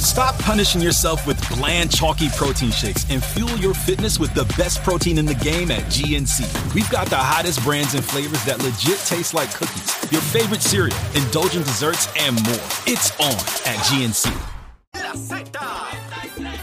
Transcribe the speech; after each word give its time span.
Stop 0.00 0.38
punishing 0.38 0.80
yourself 0.80 1.26
with 1.26 1.36
bland, 1.50 1.94
chalky 1.94 2.30
protein 2.30 2.70
shakes 2.70 3.04
and 3.10 3.22
fuel 3.22 3.54
your 3.58 3.74
fitness 3.74 4.18
with 4.18 4.32
the 4.32 4.44
best 4.56 4.82
protein 4.82 5.18
in 5.18 5.26
the 5.26 5.34
game 5.34 5.70
at 5.70 5.82
GNC. 5.84 6.74
We've 6.74 6.88
got 6.90 7.08
the 7.08 7.16
hottest 7.16 7.62
brands 7.64 7.92
and 7.92 8.02
flavors 8.02 8.42
that 8.46 8.62
legit 8.62 8.98
taste 9.00 9.34
like 9.34 9.52
cookies, 9.52 10.10
your 10.10 10.22
favorite 10.22 10.62
cereal, 10.62 10.96
indulgent 11.14 11.66
desserts, 11.66 12.08
and 12.18 12.34
more. 12.44 12.54
It's 12.86 13.10
on 13.20 13.34
at 13.68 13.76
GNC. 13.84 14.32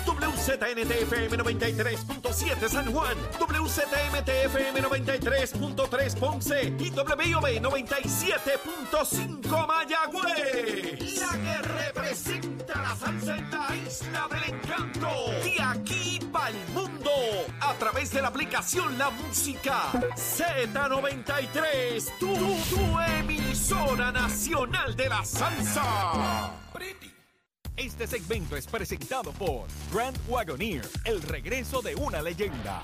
WZNTFM 0.08 1.35
93.7 1.38 2.69
San 2.69 2.91
Juan, 2.91 3.16
WZMTFM 3.38 4.81
93.3 4.81 6.16
Ponce 6.19 6.73
y 6.80 6.89
WIOB 6.89 7.61
97.5 7.61 9.67
Mayagüez. 9.67 11.19
La 11.19 11.38
que 11.38 11.61
representa 11.61 12.56
la 12.76 12.95
salsa 12.95 13.38
en 13.38 13.52
la 13.52 13.76
isla 13.76 14.27
del 14.30 14.55
encanto. 14.55 15.09
De 15.44 15.62
aquí 15.62 16.20
para 16.31 16.49
el 16.49 16.67
mundo. 16.73 17.12
A 17.62 17.73
través 17.75 18.12
de 18.12 18.21
la 18.21 18.30
aplicación 18.30 18.97
La 18.97 19.09
Música 19.09 19.91
Z93. 20.16 22.17
Tu, 22.19 22.28
tu 22.28 23.00
emisora 23.19 24.11
nacional 24.11 24.95
de 24.95 25.09
la 25.09 25.23
salsa. 25.23 26.53
Este 27.78 28.08
segmento 28.08 28.58
es 28.58 28.66
presentado 28.66 29.31
por 29.34 29.67
Grand 29.94 30.17
Wagoneer, 30.28 30.81
el 31.06 31.22
regreso 31.22 31.84
de 31.84 31.94
una 31.94 32.23
leyenda. 32.23 32.81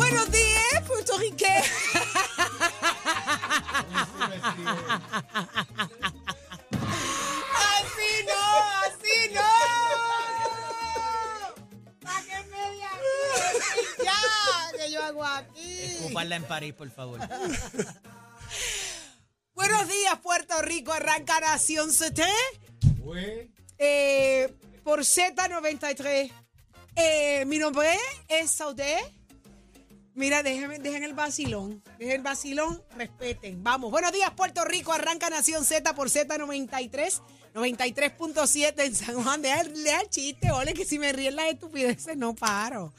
Buenos 0.00 0.30
días, 0.30 0.82
puertorriqueños. 0.86 1.66
Así 7.52 8.10
no, 8.26 8.42
así 8.86 9.16
no. 9.34 9.50
Sáquenme 12.02 12.56
de 12.56 12.82
aquí. 12.82 13.04
Ya, 14.02 14.18
que 14.78 14.90
yo 14.90 15.04
hago 15.04 15.22
aquí. 15.22 15.96
Ocuparla 16.04 16.36
en 16.36 16.44
París, 16.44 16.72
por 16.72 16.90
favor. 16.90 17.20
Buenos 19.54 19.86
días, 19.86 20.18
Puerto 20.22 20.62
Rico. 20.62 20.92
Arranca 20.92 21.40
Nación 21.40 21.90
CT. 21.90 22.22
Eh, 23.76 24.54
por 24.82 25.00
Z93. 25.00 26.32
Eh, 26.96 27.44
mi 27.44 27.58
nombre 27.58 27.98
es 28.28 28.50
Saudé. 28.50 29.19
Mira, 30.20 30.42
déjenme, 30.42 30.78
dejen 30.78 31.02
el 31.02 31.14
vacilón. 31.14 31.82
Dejen 31.98 32.16
el 32.16 32.22
vacilón, 32.22 32.84
respeten. 32.94 33.64
Vamos. 33.64 33.90
Buenos 33.90 34.12
días, 34.12 34.30
Puerto 34.36 34.62
Rico. 34.66 34.92
Arranca 34.92 35.30
Nación 35.30 35.64
Z 35.64 35.94
por 35.94 36.10
Z93. 36.10 37.22
93.7 37.54 38.74
en 38.84 38.94
San 38.94 39.22
Juan. 39.22 39.40
Deja, 39.40 39.62
el- 39.62 39.82
deja 39.82 40.02
el 40.02 40.10
chiste, 40.10 40.50
ole, 40.52 40.74
que 40.74 40.84
si 40.84 40.98
me 40.98 41.10
ríen 41.14 41.36
las 41.36 41.46
estupideces 41.46 42.18
no 42.18 42.34
paro. 42.34 42.92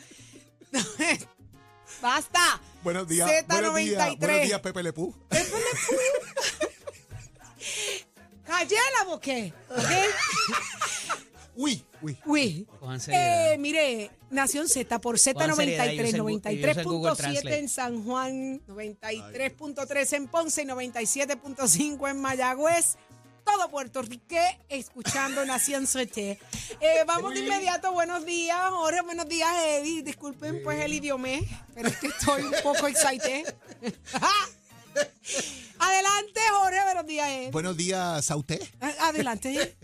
Basta. 2.02 2.60
Buenos 2.84 3.08
días. 3.08 3.30
Z93. 3.30 3.46
Buenos 3.48 3.76
días, 3.76 4.18
buenos 4.18 4.42
días, 4.48 4.60
Pepe 4.62 4.82
Lepú. 4.82 5.16
Callé 8.48 8.78
la 8.98 9.04
boqué. 9.06 9.54
¿ok? 9.70 9.78
Uy, 11.56 11.84
uy. 12.02 12.18
Uy. 12.26 12.68
Cojan 12.80 13.00
Eh, 13.08 13.56
mire, 13.60 14.10
Nación 14.30 14.68
Z 14.70 15.00
por 15.00 15.16
Cojan 15.34 15.56
seriedad, 15.56 15.86
yo 15.86 15.92
Z93, 16.04 16.08
uso 16.08 16.16
el 16.16 16.22
Gu- 16.22 16.30
yo 16.62 16.70
uso 16.72 16.80
el 16.80 16.86
Google 16.86 17.12
93.7 17.12 17.18
Translate. 17.18 17.60
en 17.60 17.70
San 17.70 18.04
Juan, 18.06 18.62
93.3 18.68 20.14
en 20.14 20.28
Ponce, 20.28 20.66
97.5 20.66 22.08
en 22.10 22.22
Mayagüez. 22.22 22.96
Todo 23.44 23.70
Puerto 23.72 24.04
Rico 24.04 24.36
escuchando 24.70 25.44
Nación 25.46 25.88
Z. 25.88 26.22
Eh, 26.22 26.38
vamos 27.08 27.34
de 27.34 27.40
inmediato, 27.40 27.92
buenos 27.92 28.24
días, 28.24 28.58
Jorge, 28.70 29.02
buenos 29.02 29.28
días, 29.28 29.50
Eddie. 29.66 30.04
Disculpen 30.04 30.62
pues 30.64 30.80
el 30.86 30.94
idiomé, 30.94 31.42
pero 31.74 31.90
es 31.90 31.98
que 31.98 32.08
estoy 32.08 32.44
un 32.44 32.54
poco 32.64 32.88
excited. 32.88 33.54
Adelante, 35.80 36.40
Jorge, 36.54 36.84
buenos 36.84 37.06
días, 37.08 37.30
Eddie. 37.30 37.52
Buenos 37.52 37.76
días, 37.76 38.24
Sauté. 38.26 38.60
A- 38.80 39.08
Adelante. 39.10 39.76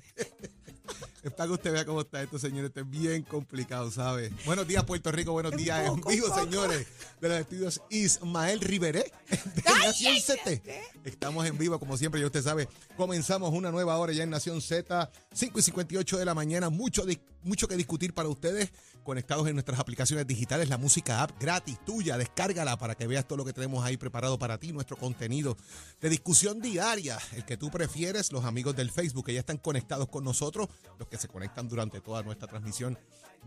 Es 1.23 1.33
para 1.33 1.47
que 1.47 1.53
usted 1.53 1.73
vea 1.73 1.85
cómo 1.85 2.01
está 2.01 2.21
esto, 2.21 2.37
señores. 2.37 2.69
Esto 2.69 2.81
es 2.81 2.89
bien 2.89 3.23
complicado, 3.23 3.89
¿sabe? 3.91 4.31
Buenos 4.45 4.67
días, 4.67 4.83
Puerto 4.83 5.11
Rico. 5.11 5.31
Buenos 5.31 5.55
días 5.57 5.87
en 5.87 5.95
poco, 5.95 6.09
vivo, 6.09 6.27
poco. 6.27 6.39
señores. 6.39 6.87
De 7.19 7.29
los 7.29 7.39
estudios 7.39 7.81
Ismael 7.89 8.61
Riveré 8.61 9.11
de 9.55 9.63
Nación 9.63 10.15
Z. 10.21 10.61
Estamos 11.03 11.45
en 11.47 11.57
vivo, 11.57 11.79
como 11.79 11.97
siempre, 11.97 12.21
ya 12.21 12.27
usted 12.27 12.43
sabe. 12.43 12.69
Comenzamos 12.95 13.51
una 13.53 13.71
nueva 13.71 13.97
hora 13.97 14.13
ya 14.13 14.23
en 14.23 14.29
Nación 14.29 14.61
Z, 14.61 15.11
5 15.33 15.59
y 15.59 15.61
58 15.61 16.17
de 16.17 16.25
la 16.25 16.33
mañana. 16.35 16.69
Mucho, 16.69 17.03
mucho 17.41 17.67
que 17.67 17.75
discutir 17.75 18.13
para 18.13 18.29
ustedes. 18.29 18.71
Conectados 19.07 19.47
en 19.47 19.53
nuestras 19.53 19.79
aplicaciones 19.79 20.27
digitales, 20.27 20.67
la 20.67 20.77
música 20.77 21.23
app 21.23 21.31
gratis, 21.39 21.79
tuya. 21.85 22.17
Descárgala 22.17 22.77
para 22.77 22.93
que 22.93 23.07
veas 23.07 23.25
todo 23.25 23.37
lo 23.37 23.45
que 23.45 23.53
tenemos 23.53 23.85
ahí 23.85 23.95
preparado 23.95 24.37
para 24.37 24.57
ti, 24.57 24.73
nuestro 24.73 24.97
contenido 24.97 25.55
de 26.01 26.09
discusión 26.09 26.59
diaria, 26.59 27.17
el 27.33 27.45
que 27.45 27.55
tú 27.55 27.71
prefieres, 27.71 28.33
los 28.33 28.43
amigos 28.43 28.75
del 28.75 28.91
Facebook 28.91 29.27
que 29.27 29.33
ya 29.33 29.39
están 29.39 29.59
conectados 29.59 30.09
con 30.09 30.25
nosotros, 30.25 30.67
los 30.99 31.07
que 31.07 31.17
se 31.17 31.29
conectan 31.29 31.69
durante 31.69 32.01
toda 32.01 32.21
nuestra 32.21 32.49
transmisión 32.49 32.99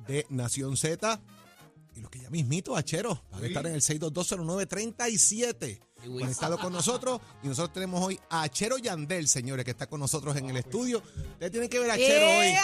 de 0.07 0.25
Nación 0.31 0.79
Z. 0.79 1.21
Y 1.95 2.01
los 2.01 2.11
que 2.11 2.21
ya 2.21 2.31
mismito, 2.31 2.75
Achero, 2.75 3.23
van 3.31 3.45
a 3.45 3.47
estar 3.47 3.67
en 3.67 3.75
el 3.75 3.83
6220937. 3.83 5.79
Uy. 6.07 6.23
Conectado 6.23 6.57
con 6.59 6.73
nosotros. 6.73 7.21
Y 7.43 7.49
nosotros 7.49 7.75
tenemos 7.75 8.03
hoy 8.03 8.19
a 8.31 8.45
Achero 8.45 8.79
Yandel, 8.79 9.29
señores, 9.29 9.67
que 9.67 9.73
está 9.73 9.87
con 9.87 10.01
nosotros 10.01 10.35
en 10.37 10.49
el 10.49 10.57
estudio. 10.57 11.03
Ustedes 11.33 11.53
tienen 11.53 11.69
que 11.69 11.81
ver 11.81 11.91
a 11.91 11.95
Achero 11.95 12.39
hoy. 12.39 12.55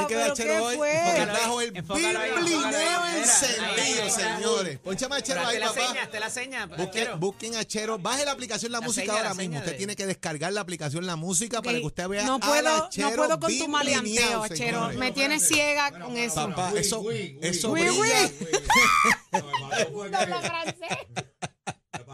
Es 0.00 0.06
que 0.06 0.14
¿Pero 0.14 0.32
Achero 0.32 0.52
qué 0.54 0.60
hoy 0.60 0.76
fue? 0.76 0.90
que 0.90 0.98
Enfócalo 0.98 1.32
trajo 1.32 1.60
el 1.60 1.70
biblineo 1.72 3.06
encendido, 3.16 4.10
señores. 4.10 4.78
Ponchame 4.80 5.14
a 5.14 5.18
Achero 5.18 5.40
Pero 5.40 5.48
ahí, 5.48 5.60
papá. 5.60 5.88
seña, 5.88 6.02
hazte 6.02 6.20
la 6.20 6.30
seña. 6.30 6.66
Busquen, 6.66 6.88
Achero. 6.88 7.18
busquen 7.18 7.56
Achero, 7.56 7.98
baje 7.98 8.24
la 8.24 8.32
aplicación 8.32 8.72
La, 8.72 8.80
La 8.80 8.86
Música 8.86 9.02
seña, 9.06 9.16
ahora 9.16 9.28
la 9.30 9.34
mismo. 9.34 9.58
Usted 9.58 9.76
tiene 9.76 9.96
que 9.96 10.06
descargar 10.06 10.52
la 10.52 10.60
aplicación 10.60 11.06
La 11.06 11.16
Música 11.16 11.62
para 11.62 11.78
que 11.78 11.86
usted 11.86 12.08
vea 12.08 12.24
no 12.24 12.38
puedo, 12.40 12.88
no 12.96 13.10
puedo 13.12 13.40
con 13.40 13.58
tu 13.58 13.68
maleanteo, 13.68 14.42
Achero. 14.42 14.56
señores. 14.66 14.98
Me 14.98 15.12
tienes 15.12 15.46
ciega 15.46 15.90
con 15.98 16.16
eso. 16.16 16.48
Papá, 16.48 16.72
eso, 16.76 17.04
eso 17.40 17.70
brilla. 17.72 18.30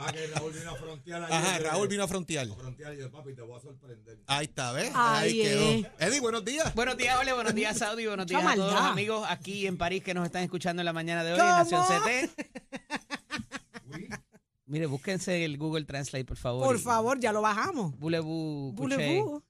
Francés. 0.04 0.30
Raúl 0.34 0.52
vino 0.52 0.70
a 0.70 0.74
frontear 0.76 1.22
Ajá, 1.24 1.58
Raúl 1.58 1.88
vino 1.88 2.02
a 2.04 2.08
frontear. 2.08 2.46
frontear 2.48 2.94
y 2.94 2.98
yo, 2.98 3.10
papi, 3.10 3.34
te 3.34 3.42
voy 3.42 3.56
a 3.58 3.60
sorprender. 3.60 4.18
Ahí 4.26 4.44
está, 4.46 4.72
¿ves? 4.72 4.90
Ay, 4.94 5.30
Ahí 5.30 5.42
quedó. 5.42 5.90
Eddie, 5.98 6.20
buenos 6.20 6.44
días. 6.44 6.74
Buenos 6.74 6.96
días, 6.96 7.18
Ole, 7.20 7.32
buenos 7.32 7.54
días, 7.54 7.76
Saudi, 7.78 8.06
buenos 8.06 8.26
días 8.26 8.44
a 8.44 8.54
todos 8.54 8.72
los 8.72 8.80
amigos 8.82 9.26
aquí 9.28 9.66
en 9.66 9.76
París 9.76 10.02
que 10.02 10.14
nos 10.14 10.24
están 10.26 10.42
escuchando 10.42 10.80
en 10.82 10.86
la 10.86 10.92
mañana 10.92 11.22
de 11.24 11.32
hoy 11.32 11.38
en. 11.38 11.44
Nación 11.46 11.82
CT. 11.82 12.30
Mire, 14.66 14.86
búsquense 14.86 15.44
el 15.44 15.58
Google 15.58 15.84
Translate, 15.84 16.24
por 16.24 16.36
favor. 16.36 16.66
Por 16.66 16.78
favor, 16.78 17.20
ya 17.20 17.32
lo 17.32 17.42
bajamos. 17.42 17.92
Coucher? 17.96 18.22
Voulez-vous. 18.74 19.42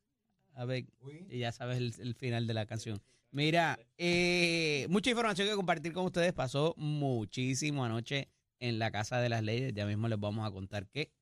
A 0.57 0.65
ver, 0.65 0.85
y 1.31 1.39
ya 1.39 1.53
sabes 1.53 1.79
el, 1.79 1.95
el 2.01 2.15
final 2.15 2.47
de 2.47 2.55
la 2.55 2.67
canción. 2.67 3.01
Mira, 3.31 3.79
eh, 3.99 4.87
mucha 4.91 5.11
información 5.11 5.49
que 5.49 5.55
compartir 5.57 5.93
con 5.93 6.05
ustedes. 6.05 6.33
Pasó 6.33 6.75
muchísimo 6.77 7.85
anoche 7.85 8.29
en 8.69 8.79
la 8.79 8.91
Casa 8.91 9.21
de 9.21 9.29
las 9.29 9.43
Leyes. 9.43 9.73
Ya 9.75 9.87
mismo 9.87 10.09
les 10.09 10.19
vamos 10.19 10.47
a 10.47 10.51
contar 10.51 10.89
que 10.89 11.13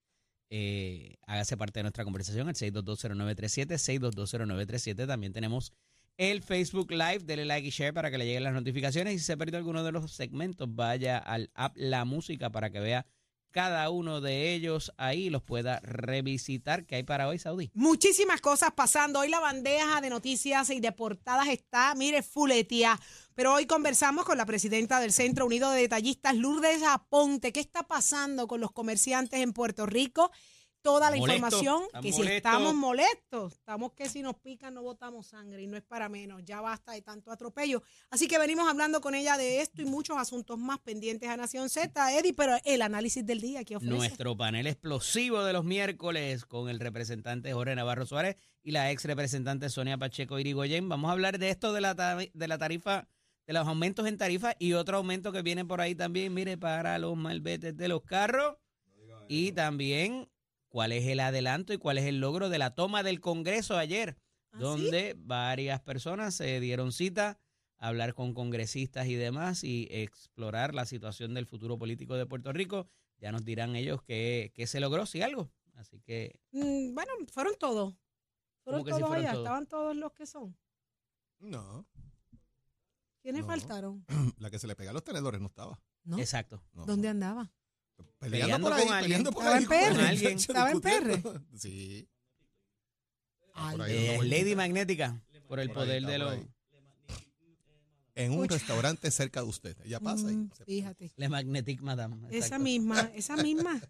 eh, 0.50 1.17
hágase 1.27 1.56
parte 1.56 1.81
de 1.81 1.85
nuestra 1.85 2.05
conversación 2.05 2.49
al 2.49 2.55
6220937, 2.55 3.79
6220937. 3.79 5.06
También 5.06 5.33
tenemos 5.33 5.73
el 6.17 6.43
Facebook 6.43 6.93
Live. 6.93 7.21
Dele 7.21 7.44
like 7.44 7.67
y 7.67 7.71
share 7.71 7.93
para 7.93 8.11
que 8.11 8.19
le 8.19 8.27
lleguen 8.27 8.44
las 8.44 8.55
notificaciones. 8.55 9.15
Y 9.15 9.19
si 9.19 9.25
se 9.25 9.37
perdió 9.37 9.59
alguno 9.59 9.83
de 9.83 9.93
los 9.93 10.12
segmentos, 10.12 10.69
vaya 10.73 11.19
al 11.19 11.50
app 11.55 11.77
La 11.77 12.05
Música 12.05 12.50
para 12.50 12.71
que 12.71 12.81
vea 12.81 13.06
cada 13.53 13.89
uno 13.91 14.21
de 14.21 14.55
ellos 14.55 14.93
ahí 14.97 15.31
los 15.31 15.43
pueda 15.43 15.79
revisitar. 15.81 16.87
¿Qué 16.87 16.97
hay 16.97 17.03
para 17.05 17.29
hoy, 17.29 17.39
Saudi? 17.39 17.71
Muchísimas 17.75 18.41
cosas 18.41 18.73
pasando. 18.73 19.21
Hoy 19.21 19.29
la 19.29 19.39
bandeja 19.39 20.01
de 20.01 20.11
noticias 20.11 20.71
y 20.71 20.81
de 20.81 20.91
portadas 20.91 21.49
está, 21.49 21.95
mire, 21.95 22.23
fuletia. 22.23 22.99
Pero 23.35 23.55
hoy 23.55 23.67
conversamos 23.67 24.25
con 24.25 24.37
la 24.37 24.47
presidenta 24.47 25.01
del 25.01 25.13
Centro 25.13 25.47
Unido 25.47 25.71
de 25.71 25.83
Detallistas, 25.83 26.35
Lourdes 26.35 26.83
Aponte. 26.83 27.53
¿Qué 27.53 27.61
está 27.61 27.85
pasando 27.85 28.49
con 28.49 28.61
los 28.61 28.73
comerciantes 28.73 29.41
en 29.41 29.53
Puerto 29.53 29.87
Rico? 29.87 30.33
Toda 30.82 31.11
la 31.12 31.17
Molesto, 31.17 31.34
información, 31.37 31.82
que 32.02 32.12
si 32.12 32.23
estamos 32.23 32.75
molestos, 32.75 33.52
estamos 33.52 33.93
que 33.93 34.08
si 34.08 34.20
nos 34.20 34.34
pican 34.34 34.75
no 34.75 34.82
botamos 34.82 35.29
sangre 35.29 35.62
y 35.62 35.69
no 35.69 35.76
es 35.76 35.82
para 35.84 36.08
menos, 36.08 36.43
ya 36.44 36.61
basta 36.61 36.90
de 36.93 37.02
tanto 37.02 37.31
atropello. 37.31 37.82
Así 38.11 38.26
que 38.26 38.37
venimos 38.38 38.69
hablando 38.69 39.00
con 39.00 39.14
ella 39.14 39.37
de 39.38 39.61
esto 39.61 39.81
y 39.81 39.84
muchos 39.84 40.19
asuntos 40.19 40.58
más 40.58 40.81
pendientes 40.81 41.29
a 41.29 41.37
Nación 41.37 41.70
Z, 41.70 42.19
Eddie, 42.19 42.34
pero 42.34 42.56
el 42.64 42.82
análisis 42.82 43.25
del 43.25 43.40
día 43.40 43.62
que 43.62 43.76
ofrece. 43.76 43.94
Nuestro 43.94 44.37
panel 44.37 44.67
explosivo 44.67 45.44
de 45.44 45.52
los 45.52 45.64
miércoles 45.64 46.44
con 46.46 46.69
el 46.69 46.81
representante 46.81 47.52
Jorge 47.52 47.76
Navarro 47.76 48.05
Suárez 48.05 48.37
y 48.64 48.73
la 48.73 48.90
ex 48.90 49.05
representante 49.05 49.69
Sonia 49.70 49.99
Pacheco 49.99 50.38
Irigoyen. 50.40 50.88
Vamos 50.88 51.08
a 51.11 51.12
hablar 51.12 51.38
de 51.38 51.50
esto 51.50 51.73
de 51.73 51.81
la, 51.81 51.94
ta- 51.94 52.17
de 52.17 52.49
la 52.49 52.58
tarifa, 52.58 53.06
de 53.46 53.52
los 53.52 53.69
aumentos 53.69 54.06
en 54.08 54.19
tarifa 54.19 54.55
y 54.58 54.73
otro 54.73 54.96
aumento 54.96 55.31
que 55.31 55.43
viene 55.43 55.64
por 55.64 55.81
ahí 55.81 55.94
también, 55.94 56.34
mire, 56.34 56.58
para 56.58 56.99
los 56.99 57.17
malbetes 57.17 57.76
de 57.76 57.87
los 57.87 58.02
carros. 58.02 58.56
Y 59.29 59.52
también 59.52 60.29
cuál 60.73 60.93
es 60.93 61.07
el 61.07 61.21
adelanto 61.21 61.75
y 61.75 61.79
cuál 61.79 61.99
es 61.99 62.05
el 62.07 62.19
logro 62.19 62.49
de 62.49 62.59
la 62.59 62.75
toma 62.75 63.03
del 63.03 63.21
Congreso 63.21 63.77
ayer, 63.77 64.17
¿Ah, 64.53 64.57
sí? 64.57 64.63
donde 64.63 65.15
varias 65.19 65.83
personas 65.83 66.35
se 66.35 66.61
dieron 66.61 66.93
cita 66.93 67.39
a 67.77 67.89
hablar 67.89 68.15
con 68.15 68.33
congresistas 68.33 69.07
y 69.07 69.15
demás 69.15 69.65
y 69.65 69.87
explorar 69.91 70.75
la 70.75 70.87
situación 70.87 71.35
del 71.35 71.47
futuro 71.47 71.79
político 71.79 72.15
de 72.17 72.25
Puerto 72.25 72.53
Rico. 72.55 72.89
Ya 73.19 73.33
nos 73.33 73.45
dirán 73.45 73.77
ellos 73.77 74.03
qué, 74.03 74.51
qué 74.55 74.67
se 74.67 74.81
logró, 74.81 75.05
si 75.05 75.21
algo. 75.21 75.53
Así 75.75 76.01
que 76.01 76.41
Mm, 76.53 76.95
bueno, 76.95 77.13
fueron 77.31 77.55
todos. 77.59 77.95
Fueron 78.65 78.81
¿Cómo 78.81 78.85
que 78.85 78.93
sí 78.93 78.99
todos 79.01 79.09
fueron 79.09 79.25
allá, 79.27 79.33
todos? 79.35 79.45
estaban 79.47 79.67
todos 79.67 79.97
los 79.97 80.13
que 80.13 80.27
son. 80.27 80.57
No, 81.39 81.87
¿Quiénes 83.21 83.43
No. 83.43 83.47
faltaron? 83.49 84.07
la 84.39 84.51
que 84.51 84.59
se 84.59 84.67
le 84.67 84.75
pega 84.75 84.91
a 84.91 84.95
los 84.95 85.05
tenedores 85.05 85.41
no 85.41 85.49
estaba. 85.49 85.79
¿No? 86.05 86.19
exacto. 86.19 86.63
No. 86.73 86.87
¿Dónde 86.87 87.09
andaba? 87.09 87.53
Peleando, 88.19 88.69
Peleando 88.69 88.69
por 88.69 88.73
ahí, 88.73 88.85
con 88.87 88.93
alguien. 88.95 89.03
peleando 89.25 89.33
por 89.33 89.43
Estaba 89.43 89.57
ahí. 89.57 89.63
en 89.63 89.69
PR. 89.69 89.97
con 89.97 90.05
alguien. 90.07 90.33
muchacho 90.35 90.53
Estaba 90.53 90.71
en 90.71 90.81
discutiendo. 90.81 91.45
Sí. 91.59 92.09
Ay, 93.55 93.77
Por 93.77 93.83
ahí 93.87 93.93
Eh, 93.93 93.97
dando 94.07 94.17
vueltas. 94.17 94.39
Lady 94.39 94.57
Magnética, 94.57 95.23
por 95.49 95.61
el 95.61 95.69
Por 95.69 95.75
poder 95.75 96.03
de 96.07 96.19
los... 96.19 96.39
En 98.15 98.33
un 98.33 98.47
restaurante 98.49 99.11
cerca 99.11 99.41
de 99.43 99.49
usted. 99.49 99.77
Ella 99.85 99.99
pasa 99.99 100.29
ahí. 100.29 100.37
Mm, 100.37 100.51
fíjate. 100.67 101.13
Le 101.17 101.29
Magnetic 101.31 101.81
Madame. 101.81 102.17
Esa 102.31 102.59
misma, 102.59 103.11
esa 103.15 103.37
misma. 103.37 103.81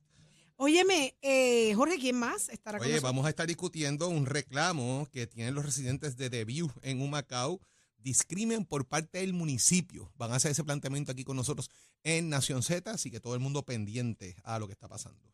Óyeme, 0.57 1.17
eh, 1.23 1.75
Jorge, 1.75 1.99
¿quién 1.99 2.17
más 2.17 2.49
estará 2.49 2.79
con 2.79 2.87
Oye, 2.87 2.95
nosotros? 2.95 3.11
vamos 3.13 3.27
a 3.27 3.31
estar 3.31 3.49
discutiendo 3.49 4.09
un 4.09 4.27
reclamo 4.27 5.09
que 5.11 5.27
tienen 5.27 5.55
los 5.57 5.65
residentes 5.65 6.17
de 6.17 6.31
The 6.31 6.45
View 6.45 6.71
en 6.83 7.01
Humacao. 7.03 7.61
Discrimen 8.03 8.65
por 8.65 8.87
parte 8.87 9.19
del 9.19 9.33
municipio. 9.33 10.13
Van 10.17 10.33
a 10.33 10.37
hacer 10.37 10.51
ese 10.51 10.65
planteamiento 10.65 11.13
aquí 11.13 11.25
con 11.25 11.37
nosotros 11.37 11.71
en 12.03 12.29
Nación 12.29 12.63
Z, 12.63 12.91
así 12.91 13.11
que 13.11 13.21
todo 13.21 13.35
el 13.35 13.41
mundo 13.41 13.65
pendiente 13.65 14.37
a 14.45 14.59
lo 14.59 14.67
que 14.67 14.73
está 14.73 14.89
pasando. 14.89 15.33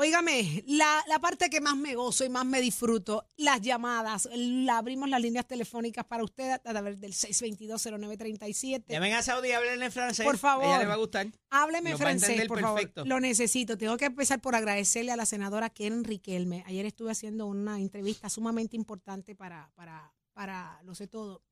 Óigame, 0.00 0.62
la, 0.68 1.02
la 1.08 1.18
parte 1.18 1.50
que 1.50 1.60
más 1.60 1.76
me 1.76 1.96
gozo 1.96 2.24
y 2.24 2.28
más 2.28 2.46
me 2.46 2.60
disfruto, 2.60 3.26
las 3.36 3.60
llamadas. 3.60 4.28
La, 4.32 4.78
abrimos 4.78 5.08
las 5.08 5.20
líneas 5.20 5.44
telefónicas 5.44 6.04
para 6.04 6.22
usted 6.22 6.52
a 6.52 6.60
través 6.60 7.00
del 7.00 7.12
622-0937. 7.14 8.84
Llamen 8.86 9.14
a 9.14 9.22
Saudi 9.22 9.48
y 9.48 9.52
hablen 9.52 9.82
en 9.82 9.90
francés. 9.90 10.24
Por 10.24 10.38
favor. 10.38 10.66
A 10.66 10.68
ella 10.68 10.78
le 10.78 10.86
va 10.86 10.94
a 10.94 10.98
gustar. 10.98 11.26
Hábleme 11.50 11.94
a 11.94 11.96
francés, 11.96 12.46
por 12.46 12.60
perfecto. 12.60 13.00
favor. 13.00 13.08
Lo 13.08 13.18
necesito. 13.18 13.76
Tengo 13.76 13.96
que 13.96 14.04
empezar 14.04 14.40
por 14.40 14.54
agradecerle 14.54 15.10
a 15.10 15.16
la 15.16 15.26
senadora 15.26 15.68
Karen 15.68 16.04
Riquelme. 16.04 16.62
Ayer 16.68 16.86
estuve 16.86 17.10
haciendo 17.10 17.46
una 17.46 17.80
entrevista 17.80 18.28
sumamente 18.28 18.76
importante 18.76 19.34
para, 19.34 19.72
para, 19.74 20.14
para 20.32 20.80
lo 20.84 20.94
sé 20.94 21.08
todo. 21.08 21.42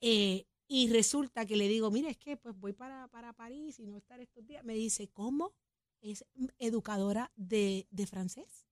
Eh, 0.00 0.46
y 0.68 0.88
resulta 0.90 1.46
que 1.46 1.56
le 1.56 1.66
digo, 1.68 1.90
mire, 1.90 2.10
es 2.10 2.16
que 2.16 2.36
pues 2.36 2.56
voy 2.58 2.72
para, 2.72 3.08
para 3.08 3.32
París 3.32 3.78
y 3.80 3.86
no 3.86 3.96
estar 3.96 4.20
estos 4.20 4.46
días. 4.46 4.64
Me 4.64 4.74
dice, 4.74 5.08
¿cómo? 5.08 5.52
Es 6.00 6.24
educadora 6.58 7.30
de, 7.36 7.86
de 7.90 8.06
francés. 8.06 8.66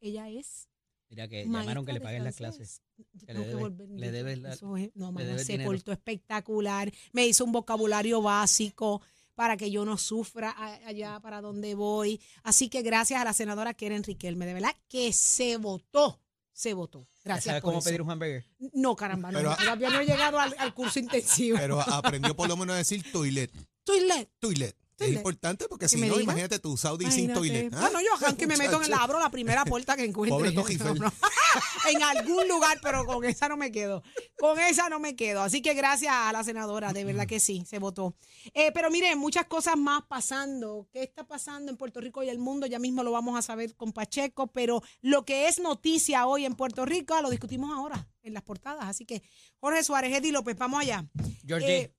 Ella 0.00 0.28
es 0.28 0.68
Mira 1.10 1.26
que 1.26 1.46
maestra 1.46 1.60
llamaron 1.62 1.86
que 1.86 1.92
le 1.94 2.00
paguen 2.00 2.24
las 2.24 2.36
clases. 2.36 2.82
Que 3.26 3.32
le 3.32 3.44
que 3.46 3.54
volver. 3.54 3.88
le 3.88 4.10
debes 4.10 4.38
la- 4.38 4.52
Eso 4.52 4.76
es- 4.76 4.90
no, 4.94 5.10
debes 5.12 5.46
se 5.46 5.52
dinero. 5.52 5.70
portó 5.70 5.92
espectacular. 5.92 6.92
Me 7.12 7.26
hizo 7.26 7.44
un 7.44 7.52
vocabulario 7.52 8.20
básico 8.22 9.00
para 9.34 9.56
que 9.56 9.70
yo 9.70 9.84
no 9.84 9.96
sufra 9.96 10.54
allá 10.86 11.20
para 11.20 11.40
donde 11.40 11.74
voy. 11.74 12.20
Así 12.42 12.68
que 12.68 12.82
gracias 12.82 13.20
a 13.20 13.24
la 13.24 13.32
senadora 13.32 13.72
Keren 13.72 14.02
Riquelme, 14.04 14.44
de 14.46 14.54
verdad 14.54 14.74
que 14.88 15.12
se 15.12 15.56
votó. 15.56 16.20
Se 16.58 16.74
votó. 16.74 17.02
¿Ya 17.02 17.06
Gracias 17.22 17.44
sabes 17.44 17.62
por 17.62 17.70
cómo 17.70 17.78
eso. 17.78 17.84
pedir 17.88 18.02
un 18.02 18.10
hamburger? 18.10 18.44
No, 18.72 18.96
caramba, 18.96 19.30
no. 19.30 19.38
Pero- 19.38 19.54
todavía 19.56 19.90
no 19.90 20.00
he 20.00 20.04
llegado 20.06 20.40
al, 20.40 20.56
al 20.58 20.74
curso 20.74 20.98
intensivo. 20.98 21.56
Pero 21.56 21.80
aprendió 21.80 22.34
por 22.34 22.48
lo 22.48 22.56
menos 22.56 22.74
a 22.74 22.78
decir 22.78 23.12
toilet. 23.12 23.52
Toilet. 23.84 24.28
Toilet. 24.40 24.74
Es 24.98 25.12
importante 25.14 25.68
porque 25.68 25.84
Que 25.84 25.88
si 25.90 25.96
no, 26.00 26.06
diga. 26.06 26.22
imagínate 26.22 26.58
tú, 26.58 26.76
Saudi 26.76 27.04
sin 27.06 27.24
Imagínate. 27.30 27.38
toilet. 27.40 27.74
¿ah? 27.74 27.80
Bueno, 27.80 28.00
yo 28.00 28.36
y 28.38 28.46
me 28.46 28.56
meto 28.56 28.82
en 28.82 28.90
la 28.90 28.96
abro 28.98 29.18
la 29.18 29.30
primera 29.30 29.64
puerta 29.64 29.96
que 29.96 30.04
encuentre. 30.04 30.52
No, 30.52 30.64
no. 30.94 31.12
en 31.88 32.02
algún 32.02 32.48
lugar, 32.48 32.78
pero 32.82 33.04
con 33.06 33.24
esa 33.24 33.48
no 33.48 33.56
me 33.56 33.70
quedo. 33.70 34.02
Con 34.38 34.58
esa 34.58 34.88
no 34.88 34.98
me 34.98 35.14
quedo. 35.14 35.42
Así 35.42 35.62
que 35.62 35.74
gracias 35.74 36.12
a 36.12 36.32
la 36.32 36.42
senadora, 36.42 36.92
de 36.92 37.04
verdad 37.04 37.26
que 37.26 37.40
sí, 37.40 37.64
se 37.66 37.78
votó. 37.78 38.14
Eh, 38.54 38.72
pero 38.72 38.90
miren, 38.90 39.18
muchas 39.18 39.46
cosas 39.46 39.76
más 39.76 40.02
pasando. 40.06 40.88
¿Qué 40.92 41.02
está 41.02 41.26
pasando 41.26 41.70
en 41.70 41.76
Puerto 41.76 42.00
Rico 42.00 42.22
y 42.22 42.28
el 42.28 42.38
mundo? 42.38 42.66
Ya 42.66 42.78
mismo 42.78 43.02
lo 43.02 43.12
vamos 43.12 43.38
a 43.38 43.42
saber 43.42 43.74
con 43.76 43.92
Pacheco, 43.92 44.48
pero 44.48 44.82
lo 45.00 45.24
que 45.24 45.48
es 45.48 45.60
noticia 45.60 46.26
hoy 46.26 46.44
en 46.44 46.54
Puerto 46.54 46.84
Rico 46.84 47.20
lo 47.22 47.30
discutimos 47.30 47.70
ahora 47.72 48.08
en 48.22 48.34
las 48.34 48.42
portadas. 48.42 48.84
Así 48.86 49.04
que 49.06 49.22
Jorge 49.60 49.84
Suárez, 49.84 50.14
Eddie 50.14 50.32
López, 50.32 50.56
vamos 50.56 50.80
allá. 50.80 51.06
Georgie. 51.46 51.76
Eh, 51.76 51.94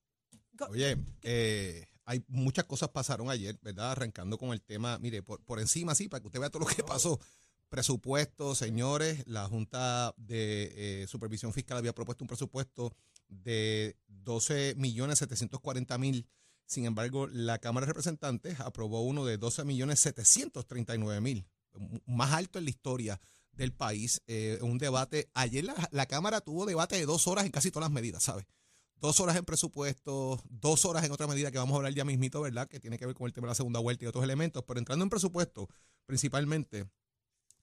Oye, 0.70 0.98
eh, 1.24 1.88
hay 2.10 2.26
muchas 2.28 2.66
cosas 2.66 2.90
pasaron 2.90 3.30
ayer, 3.30 3.60
¿verdad? 3.62 3.92
Arrancando 3.92 4.40
con 4.40 4.52
el 4.52 4.64
tema, 4.64 4.98
mire, 4.98 5.22
por, 5.22 5.44
por 5.44 5.60
encima, 5.60 5.94
sí, 5.94 6.10
para 6.10 6.22
que 6.22 6.26
usted 6.26 6.40
vea 6.40 6.50
todo 6.50 6.62
lo 6.62 6.66
que 6.66 6.84
pasó. 6.84 7.20
Presupuesto, 7.70 8.56
señores, 8.56 9.22
la 9.28 9.48
Junta 9.48 10.16
de 10.18 11.04
eh, 11.04 11.08
Supervisión 11.08 11.54
Fiscal 11.54 11.78
había 11.78 11.94
propuesto 11.94 12.24
un 12.24 12.28
presupuesto 12.28 12.96
de 13.28 13.96
12 14.08 14.74
millones 14.76 15.20
740 15.20 16.00
mil. 16.00 16.28
Sin 16.66 16.86
embargo, 16.86 17.28
la 17.28 17.60
Cámara 17.60 17.86
de 17.86 17.92
Representantes 17.92 18.60
aprobó 18.60 19.04
uno 19.04 19.24
de 19.24 19.38
12 19.38 19.64
millones 19.64 20.00
739 20.00 21.22
mil, 21.22 21.46
más 22.08 22.34
alto 22.34 22.58
en 22.58 22.66
la 22.66 22.72
historia 22.72 23.22
del 23.52 23.72
país. 23.72 24.24
Eh, 24.26 24.58
un 24.64 24.80
debate, 24.80 25.30
ayer 25.36 25.64
la, 25.64 25.76
la 25.92 26.08
Cámara 26.08 26.42
tuvo 26.42 26.66
debate 26.66 26.96
de 26.96 27.06
dos 27.06 27.28
horas 27.28 27.46
en 27.46 27.52
casi 27.52 27.70
todas 27.70 27.88
las 27.88 27.94
medidas, 27.94 28.24
¿sabes? 28.24 28.48
Dos 29.00 29.20
horas 29.20 29.36
en 29.36 29.46
presupuesto, 29.46 30.42
dos 30.50 30.86
horas 30.86 31.04
en 31.04 31.12
otra 31.12 31.28
medida 31.28 31.52
que 31.52 31.58
vamos 31.58 31.74
a 31.74 31.78
hablar 31.78 31.94
ya 31.94 32.06
mismito, 32.06 32.42
¿verdad? 32.42 32.68
Que 32.68 32.80
tiene 32.80 32.98
que 32.98 33.06
ver 33.06 33.16
con 33.16 33.28
el 33.28 33.34
tema 33.34 33.48
de 33.48 33.52
la 33.52 33.56
segunda 33.56 33.80
vuelta 33.80 34.06
y 34.06 34.08
otros 34.08 34.24
elementos. 34.24 34.64
Pero 34.68 34.80
entrando 34.80 35.04
en 35.04 35.10
presupuesto, 35.10 35.70
principalmente, 36.06 36.90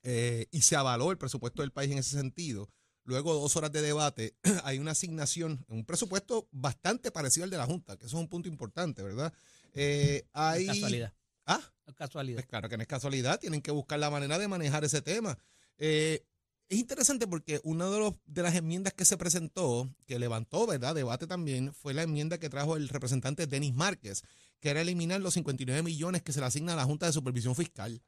eh, 0.02 0.46
y 0.50 0.62
se 0.62 0.76
avaló 0.76 1.10
el 1.10 1.18
presupuesto 1.18 1.62
del 1.62 1.72
país 1.72 1.90
en 1.90 1.98
ese 1.98 2.16
sentido, 2.16 2.70
luego 3.04 3.34
dos 3.34 3.56
horas 3.56 3.72
de 3.72 3.82
debate, 3.82 4.36
hay 4.64 4.78
una 4.78 4.92
asignación, 4.92 5.64
un 5.68 5.84
presupuesto 5.84 6.48
bastante 6.52 7.10
parecido 7.10 7.44
al 7.44 7.50
de 7.50 7.56
la 7.56 7.66
Junta, 7.66 7.96
que 7.96 8.06
eso 8.06 8.16
es 8.16 8.20
un 8.20 8.28
punto 8.28 8.48
importante, 8.48 9.02
¿verdad? 9.02 9.32
Eh, 9.74 10.26
hay, 10.32 10.66
casualidad. 10.66 11.12
Ah, 11.46 11.60
casualidad. 11.94 12.36
pues 12.36 12.46
claro 12.46 12.68
que 12.68 12.76
no 12.76 12.82
es 12.82 12.88
casualidad, 12.88 13.38
tienen 13.38 13.62
que 13.62 13.70
buscar 13.70 13.98
la 13.98 14.10
manera 14.10 14.38
de 14.38 14.48
manejar 14.48 14.84
ese 14.84 15.02
tema. 15.02 15.38
Eh, 15.78 16.24
es 16.68 16.78
interesante 16.78 17.26
porque 17.26 17.60
una 17.62 17.88
de, 17.88 17.98
los, 17.98 18.14
de 18.26 18.42
las 18.42 18.54
enmiendas 18.54 18.92
que 18.92 19.04
se 19.04 19.16
presentó, 19.16 19.88
que 20.06 20.18
levantó, 20.18 20.66
¿verdad?, 20.66 20.94
debate 20.94 21.26
también, 21.26 21.72
fue 21.72 21.94
la 21.94 22.02
enmienda 22.02 22.38
que 22.38 22.48
trajo 22.48 22.76
el 22.76 22.88
representante 22.88 23.46
Denis 23.46 23.74
Márquez, 23.74 24.22
que 24.60 24.70
era 24.70 24.80
eliminar 24.80 25.20
los 25.20 25.34
59 25.34 25.82
millones 25.82 26.22
que 26.22 26.32
se 26.32 26.40
le 26.40 26.46
asigna 26.46 26.72
a 26.72 26.76
la 26.76 26.84
Junta 26.84 27.06
de 27.06 27.12
Supervisión 27.12 27.54
Fiscal. 27.54 28.02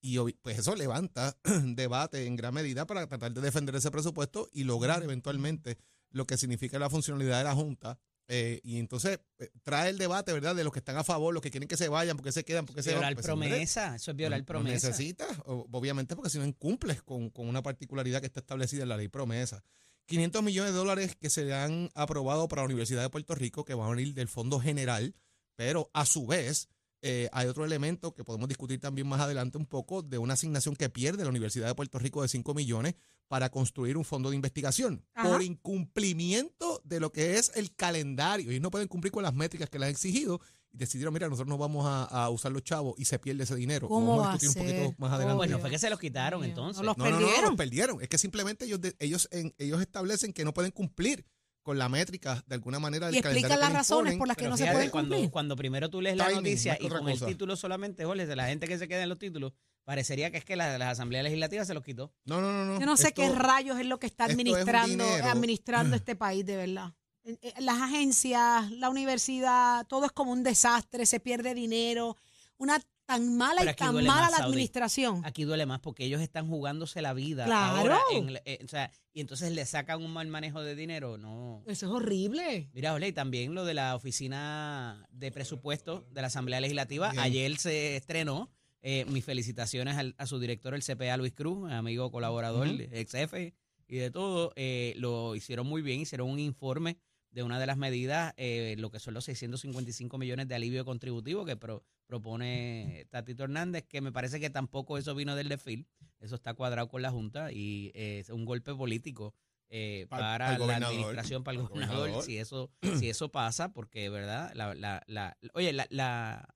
Y 0.00 0.18
pues 0.42 0.58
eso 0.58 0.76
levanta 0.76 1.36
debate 1.64 2.26
en 2.26 2.36
gran 2.36 2.54
medida 2.54 2.86
para 2.86 3.06
tratar 3.06 3.32
de 3.32 3.40
defender 3.40 3.74
ese 3.74 3.90
presupuesto 3.90 4.48
y 4.52 4.64
lograr 4.64 5.02
eventualmente 5.02 5.78
lo 6.10 6.26
que 6.26 6.36
significa 6.36 6.78
la 6.78 6.90
funcionalidad 6.90 7.38
de 7.38 7.44
la 7.44 7.54
Junta. 7.54 7.98
Eh, 8.28 8.60
y 8.62 8.78
entonces 8.78 9.20
eh, 9.38 9.50
trae 9.62 9.90
el 9.90 9.98
debate, 9.98 10.32
¿verdad?, 10.32 10.56
de 10.56 10.64
los 10.64 10.72
que 10.72 10.78
están 10.78 10.96
a 10.96 11.04
favor, 11.04 11.34
los 11.34 11.42
que 11.42 11.50
quieren 11.50 11.68
que 11.68 11.76
se 11.76 11.88
vayan, 11.88 12.16
porque 12.16 12.32
se 12.32 12.44
quedan, 12.44 12.64
porque 12.64 12.82
se 12.82 12.90
van. 12.90 13.00
Violar 13.00 13.14
Pues, 13.14 13.28
hombre, 13.28 13.48
promesa, 13.50 13.96
eso 13.96 14.10
es 14.10 14.16
violar 14.16 14.44
promesa. 14.44 14.88
necesitas, 14.88 15.36
obviamente, 15.44 16.16
porque 16.16 16.30
si 16.30 16.38
no 16.38 16.46
incumples 16.46 17.02
con, 17.02 17.30
con 17.30 17.46
una 17.48 17.62
particularidad 17.62 18.20
que 18.20 18.26
está 18.26 18.40
establecida 18.40 18.84
en 18.84 18.88
la 18.88 18.96
ley 18.96 19.08
promesa. 19.08 19.62
500 20.06 20.42
millones 20.42 20.72
de 20.72 20.78
dólares 20.78 21.16
que 21.16 21.30
se 21.30 21.52
han 21.54 21.90
aprobado 21.94 22.48
para 22.48 22.62
la 22.62 22.66
Universidad 22.66 23.02
de 23.02 23.10
Puerto 23.10 23.34
Rico, 23.34 23.64
que 23.64 23.74
van 23.74 23.88
a 23.88 23.94
venir 23.94 24.14
del 24.14 24.28
Fondo 24.28 24.60
General, 24.60 25.14
pero 25.56 25.90
a 25.94 26.04
su 26.04 26.26
vez 26.26 26.68
eh, 27.06 27.28
hay 27.32 27.46
otro 27.46 27.64
elemento 27.64 28.14
que 28.14 28.24
podemos 28.24 28.48
discutir 28.48 28.80
también 28.80 29.06
más 29.06 29.20
adelante 29.20 29.58
un 29.58 29.66
poco 29.66 30.02
de 30.02 30.18
una 30.18 30.32
asignación 30.34 30.74
que 30.74 30.88
pierde 30.88 31.22
la 31.22 31.30
Universidad 31.30 31.66
de 31.68 31.74
Puerto 31.74 31.98
Rico 31.98 32.22
de 32.22 32.28
5 32.28 32.54
millones 32.54 32.94
para 33.28 33.50
construir 33.50 33.96
un 33.96 34.04
fondo 34.04 34.30
de 34.30 34.36
investigación 34.36 35.04
Ajá. 35.14 35.28
por 35.30 35.42
incumplimiento 35.42 36.80
de 36.84 37.00
lo 37.00 37.12
que 37.12 37.38
es 37.38 37.52
el 37.54 37.74
calendario. 37.74 38.50
Ellos 38.50 38.62
no 38.62 38.70
pueden 38.70 38.88
cumplir 38.88 39.12
con 39.12 39.22
las 39.22 39.34
métricas 39.34 39.70
que 39.70 39.78
le 39.78 39.86
han 39.86 39.90
exigido 39.92 40.40
y 40.72 40.78
decidieron, 40.78 41.14
mira, 41.14 41.28
nosotros 41.28 41.48
no 41.48 41.56
vamos 41.58 41.86
a, 41.86 42.04
a 42.04 42.30
usar 42.30 42.52
los 42.52 42.62
chavos 42.64 42.94
y 42.98 43.04
se 43.04 43.18
pierde 43.18 43.44
ese 43.44 43.54
dinero. 43.54 43.88
¿Cómo 43.88 44.16
Vamos 44.16 44.24
va 44.26 44.30
a 44.30 44.32
discutir 44.38 44.62
un 44.62 44.68
ser? 44.68 44.82
poquito 44.82 45.00
más 45.00 45.12
adelante. 45.12 45.36
No 45.36 45.42
Obvio. 45.54 45.58
fue 45.60 45.70
que 45.70 45.78
se 45.78 45.90
los 45.90 45.98
quitaron 46.00 46.42
entonces. 46.44 46.80
no 46.82 46.86
los 46.86 46.96
No, 46.98 47.04
no, 47.04 47.10
no, 47.10 47.16
no, 47.20 47.26
perdieron. 47.26 47.50
los 47.50 47.56
perdieron. 47.56 48.02
Es 48.02 48.08
que 48.08 48.18
simplemente 48.18 48.64
ellos, 48.64 48.80
de- 48.80 48.96
ellos, 48.98 49.28
en- 49.30 49.54
ellos 49.58 49.80
establecen 49.80 50.32
que 50.32 50.44
no 50.44 50.52
pueden 50.52 50.72
cumplir 50.72 51.24
con 51.64 51.78
la 51.78 51.88
métrica 51.88 52.44
de 52.46 52.54
alguna 52.54 52.78
manera 52.78 53.06
del 53.06 53.16
Y 53.16 53.18
explican 53.18 53.42
calendario 53.48 53.64
las 53.64 53.72
razones 53.72 54.12
imponen. 54.12 54.18
por 54.18 54.28
las 54.28 54.36
que 54.36 54.48
no 54.48 54.56
se 54.56 54.70
pueden 54.70 54.90
cuando, 54.90 55.14
cumplir. 55.16 55.30
cuando 55.32 55.56
primero 55.56 55.90
tú 55.90 56.00
lees 56.00 56.16
la 56.16 56.26
Timing, 56.26 56.42
noticia 56.44 56.76
y 56.80 56.88
con 56.88 57.08
el 57.08 57.14
cosa. 57.14 57.26
título 57.26 57.56
solamente, 57.56 58.04
Jorge, 58.04 58.26
de 58.26 58.36
la 58.36 58.46
gente 58.46 58.68
que 58.68 58.78
se 58.78 58.86
queda 58.86 59.02
en 59.02 59.08
los 59.08 59.18
títulos, 59.18 59.52
parecería 59.82 60.30
que 60.30 60.36
es 60.38 60.44
que 60.44 60.54
la, 60.56 60.78
la 60.78 60.90
Asamblea 60.90 61.22
Legislativa 61.22 61.64
se 61.64 61.74
los 61.74 61.82
quitó. 61.82 62.12
No, 62.26 62.40
no, 62.40 62.52
no, 62.52 62.64
no. 62.66 62.78
Yo 62.80 62.86
no 62.86 62.96
sé 62.96 63.08
Esto- 63.08 63.22
qué 63.22 63.30
rayos 63.30 63.80
es 63.80 63.86
lo 63.86 63.98
que 63.98 64.06
está 64.06 64.26
es 64.26 64.32
administrando, 64.32 65.04
administrando 65.24 65.96
este 65.96 66.14
país, 66.16 66.44
de 66.46 66.56
verdad. 66.56 66.92
Eh, 67.24 67.54
Las 67.60 67.80
agencias, 67.80 68.70
la 68.70 68.90
universidad, 68.90 69.86
todo 69.86 70.04
es 70.06 70.12
como 70.12 70.32
un 70.32 70.42
desastre, 70.42 71.06
se 71.06 71.18
pierde 71.18 71.54
dinero, 71.54 72.16
una 72.58 72.78
tan 73.06 73.36
mala 73.36 73.60
Pero 73.60 73.70
y 73.72 73.74
tan 73.74 73.94
mala 73.94 74.30
la 74.30 74.36
Saudi. 74.38 74.50
administración. 74.52 75.22
Aquí 75.24 75.44
duele 75.44 75.66
más 75.66 75.80
porque 75.80 76.04
ellos 76.04 76.20
están 76.20 76.48
jugándose 76.48 77.02
la 77.02 77.12
vida. 77.12 77.44
Claro. 77.44 77.76
ahora 77.78 77.98
en 78.12 78.36
eh, 78.44 78.58
o 78.64 78.68
sea, 78.68 78.90
y 79.12 79.20
entonces 79.20 79.52
le 79.52 79.64
sacan 79.66 80.02
un 80.02 80.12
mal 80.12 80.26
manejo 80.28 80.62
de 80.62 80.74
dinero. 80.74 81.18
No. 81.18 81.62
Eso 81.66 81.86
es 81.86 81.92
horrible. 81.92 82.70
Mira, 82.72 82.92
Jorge, 82.92 83.08
y 83.08 83.12
también 83.12 83.54
lo 83.54 83.64
de 83.64 83.74
la 83.74 83.94
oficina 83.94 85.06
de 85.10 85.30
presupuesto 85.30 86.06
de 86.10 86.20
la 86.20 86.26
Asamblea 86.28 86.60
Legislativa. 86.60 87.10
Bien. 87.10 87.22
Ayer 87.22 87.56
se 87.58 87.96
estrenó. 87.96 88.50
Eh, 88.86 89.06
mis 89.08 89.24
felicitaciones 89.24 89.96
al- 89.96 90.14
a 90.18 90.26
su 90.26 90.38
director, 90.38 90.74
el 90.74 90.82
CPA 90.82 91.16
Luis 91.16 91.32
Cruz, 91.32 91.72
amigo 91.72 92.10
colaborador, 92.10 92.68
Ujú. 92.68 92.82
ex 92.92 93.12
jefe 93.12 93.54
y 93.88 93.96
de 93.96 94.10
todo. 94.10 94.52
Eh, 94.56 94.92
lo 94.98 95.34
hicieron 95.34 95.66
muy 95.66 95.80
bien, 95.80 96.00
hicieron 96.02 96.28
un 96.28 96.38
informe 96.38 96.98
de 97.34 97.42
una 97.42 97.58
de 97.58 97.66
las 97.66 97.76
medidas, 97.76 98.32
eh, 98.36 98.76
lo 98.78 98.90
que 98.90 99.00
son 99.00 99.12
los 99.12 99.24
655 99.24 100.16
millones 100.18 100.48
de 100.48 100.54
alivio 100.54 100.84
contributivo 100.84 101.44
que 101.44 101.56
pro- 101.56 101.82
propone 102.06 103.06
Tatito 103.10 103.44
Hernández, 103.44 103.84
que 103.88 104.00
me 104.00 104.12
parece 104.12 104.40
que 104.40 104.50
tampoco 104.50 104.98
eso 104.98 105.14
vino 105.14 105.34
del 105.36 105.48
desfil, 105.48 105.86
eso 106.20 106.36
está 106.36 106.54
cuadrado 106.54 106.88
con 106.88 107.02
la 107.02 107.10
Junta 107.10 107.52
y 107.52 107.90
eh, 107.94 108.20
es 108.20 108.30
un 108.30 108.44
golpe 108.44 108.74
político 108.74 109.34
eh, 109.68 110.06
para 110.08 110.48
la 110.58 110.58
administración, 110.86 111.42
para 111.44 111.58
el 111.58 111.64
gobernador. 111.66 112.08
si 112.22 112.38
eso, 112.38 112.70
si 112.98 113.08
eso 113.10 113.30
pasa, 113.30 113.72
porque 113.72 114.08
verdad, 114.08 114.52
la, 114.54 114.74
la, 114.74 115.02
la, 115.06 115.36
oye, 115.54 115.72
la, 115.72 115.86
la, 115.90 116.48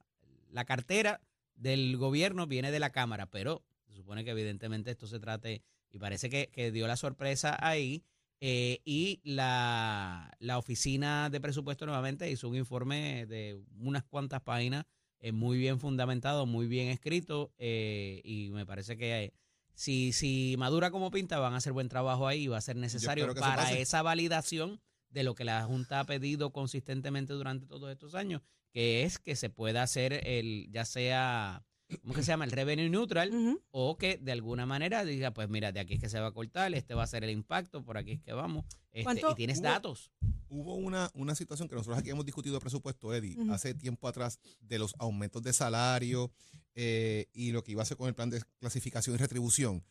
la 0.50 0.64
cartera 0.64 1.20
del 1.56 1.96
gobierno 1.96 2.46
viene 2.46 2.70
de 2.70 2.78
la 2.78 2.90
Cámara, 2.90 3.26
pero 3.26 3.64
se 3.88 3.94
supone 3.94 4.24
que 4.24 4.30
evidentemente 4.30 4.90
esto 4.92 5.06
se 5.08 5.18
trate, 5.18 5.62
y 5.90 5.98
parece 5.98 6.30
que, 6.30 6.48
que 6.52 6.70
dio 6.70 6.86
la 6.86 6.96
sorpresa 6.96 7.56
ahí, 7.60 8.04
eh, 8.40 8.80
y 8.84 9.20
la, 9.24 10.36
la 10.38 10.58
oficina 10.58 11.28
de 11.30 11.40
presupuesto 11.40 11.86
nuevamente 11.86 12.30
hizo 12.30 12.48
un 12.48 12.56
informe 12.56 13.26
de 13.26 13.60
unas 13.80 14.04
cuantas 14.04 14.42
páginas, 14.42 14.86
eh, 15.20 15.32
muy 15.32 15.58
bien 15.58 15.80
fundamentado, 15.80 16.46
muy 16.46 16.68
bien 16.68 16.88
escrito, 16.88 17.52
eh, 17.58 18.20
y 18.24 18.50
me 18.50 18.64
parece 18.64 18.96
que 18.96 19.32
si, 19.74 20.12
si 20.12 20.54
madura 20.58 20.90
como 20.90 21.10
pinta, 21.10 21.38
van 21.38 21.54
a 21.54 21.56
hacer 21.56 21.72
buen 21.72 21.88
trabajo 21.88 22.28
ahí 22.28 22.44
y 22.44 22.48
va 22.48 22.58
a 22.58 22.60
ser 22.60 22.76
necesario 22.76 23.32
para 23.34 23.72
esa 23.72 24.02
validación 24.02 24.80
de 25.10 25.24
lo 25.24 25.34
que 25.34 25.44
la 25.44 25.64
Junta 25.64 26.00
ha 26.00 26.04
pedido 26.04 26.52
consistentemente 26.52 27.32
durante 27.32 27.66
todos 27.66 27.90
estos 27.90 28.14
años, 28.14 28.42
que 28.72 29.02
es 29.02 29.18
que 29.18 29.34
se 29.36 29.50
pueda 29.50 29.82
hacer 29.82 30.20
el, 30.26 30.68
ya 30.70 30.84
sea, 30.84 31.64
¿cómo 32.02 32.14
que 32.14 32.22
se 32.22 32.28
llama? 32.28 32.44
El 32.44 32.50
revenue 32.50 32.88
neutral, 32.90 33.30
o 33.70 33.96
que 33.96 34.18
de 34.18 34.32
alguna 34.32 34.66
manera 34.66 35.04
diga, 35.04 35.32
pues 35.32 35.48
mira, 35.48 35.72
de 35.72 35.80
aquí 35.80 35.94
es 35.94 36.00
que 36.00 36.08
se 36.08 36.20
va 36.20 36.28
a 36.28 36.32
cortar, 36.32 36.74
este 36.74 36.94
va 36.94 37.02
a 37.02 37.06
ser 37.06 37.24
el 37.24 37.30
impacto, 37.30 37.84
por 37.84 37.96
aquí 37.96 38.12
es 38.12 38.20
que 38.20 38.32
vamos, 38.32 38.64
este, 38.90 39.04
¿Cuánto 39.04 39.32
y 39.32 39.34
tienes 39.34 39.58
hubo? 39.58 39.64
datos. 39.64 40.10
Hubo 40.50 40.74
una, 40.76 41.10
una 41.14 41.34
situación 41.34 41.68
que 41.68 41.74
nosotros 41.74 41.98
aquí 41.98 42.10
hemos 42.10 42.24
discutido 42.24 42.54
de 42.54 42.60
presupuesto, 42.60 43.12
Eddie, 43.14 43.36
hace 43.50 43.74
tiempo 43.74 44.08
atrás, 44.08 44.38
de 44.60 44.78
los 44.78 44.94
aumentos 44.98 45.42
de 45.42 45.52
salario 45.52 46.30
eh, 46.74 47.26
y 47.32 47.52
lo 47.52 47.62
que 47.62 47.72
iba 47.72 47.82
a 47.82 47.84
hacer 47.84 47.96
con 47.96 48.08
el 48.08 48.14
plan 48.14 48.30
de 48.30 48.42
clasificación 48.58 49.14
y 49.14 49.18
retribución. 49.18 49.84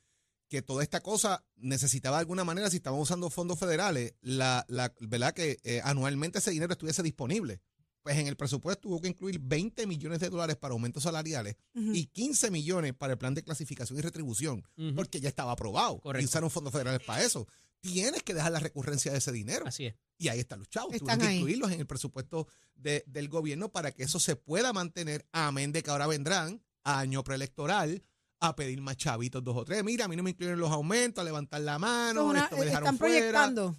Que 0.49 0.61
toda 0.61 0.81
esta 0.81 1.01
cosa 1.01 1.43
necesitaba 1.57 2.17
de 2.17 2.21
alguna 2.21 2.45
manera, 2.45 2.69
si 2.69 2.77
estábamos 2.77 3.09
usando 3.09 3.29
fondos 3.29 3.59
federales, 3.59 4.15
la, 4.21 4.65
la, 4.69 4.93
¿verdad? 5.01 5.33
Que 5.33 5.57
eh, 5.63 5.81
anualmente 5.83 6.39
ese 6.39 6.51
dinero 6.51 6.71
estuviese 6.71 7.03
disponible. 7.03 7.59
Pues 8.07 8.19
en 8.19 8.27
el 8.27 8.37
presupuesto 8.37 8.87
hubo 8.87 9.01
que 9.01 9.09
incluir 9.09 9.37
20 9.37 9.85
millones 9.85 10.21
de 10.21 10.29
dólares 10.29 10.55
para 10.55 10.71
aumentos 10.71 11.03
salariales 11.03 11.57
y 11.75 12.05
15 12.05 12.49
millones 12.51 12.93
para 12.93 13.11
el 13.13 13.19
plan 13.19 13.33
de 13.33 13.43
clasificación 13.43 13.99
y 13.99 14.01
retribución, 14.01 14.63
porque 14.95 15.19
ya 15.19 15.27
estaba 15.27 15.51
aprobado. 15.51 15.99
Correcto. 15.99 16.21
Y 16.21 16.25
usaron 16.25 16.49
fondos 16.49 16.71
federales 16.71 17.01
para 17.05 17.21
eso. 17.21 17.45
Tienes 17.81 18.23
que 18.23 18.33
dejar 18.33 18.53
la 18.53 18.59
recurrencia 18.61 19.11
de 19.11 19.17
ese 19.17 19.33
dinero. 19.33 19.67
Así 19.67 19.87
es. 19.87 19.95
Y 20.17 20.29
ahí 20.29 20.39
están 20.39 20.59
los 20.59 20.69
chavos. 20.69 20.93
Están 20.93 21.17
Tuvieron 21.17 21.27
que 21.27 21.35
incluirlos 21.35 21.71
en 21.73 21.81
el 21.81 21.85
presupuesto 21.85 22.47
de- 22.75 23.03
del 23.07 23.27
gobierno 23.27 23.73
para 23.73 23.91
que 23.91 24.03
eso 24.03 24.21
se 24.21 24.37
pueda 24.37 24.71
mantener, 24.71 25.27
amén 25.33 25.73
de 25.73 25.83
que 25.83 25.89
ahora 25.91 26.07
vendrán 26.07 26.63
a 26.85 26.99
año 26.99 27.25
preelectoral 27.25 28.05
a 28.39 28.55
pedir 28.55 28.79
más 28.79 28.95
chavitos, 28.95 29.43
dos 29.43 29.57
o 29.57 29.65
tres. 29.65 29.83
Mira, 29.83 30.05
a 30.05 30.07
mí 30.07 30.15
no 30.15 30.23
me 30.23 30.29
incluyen 30.29 30.57
los 30.59 30.71
aumentos, 30.71 31.21
a 31.21 31.25
levantar 31.25 31.59
la 31.59 31.77
mano, 31.77 32.23
una- 32.27 32.45
esto 32.45 32.55
me 32.55 32.65
dejaron 32.67 32.85
están 32.85 32.97
fuera. 32.99 33.15
proyectando. 33.17 33.77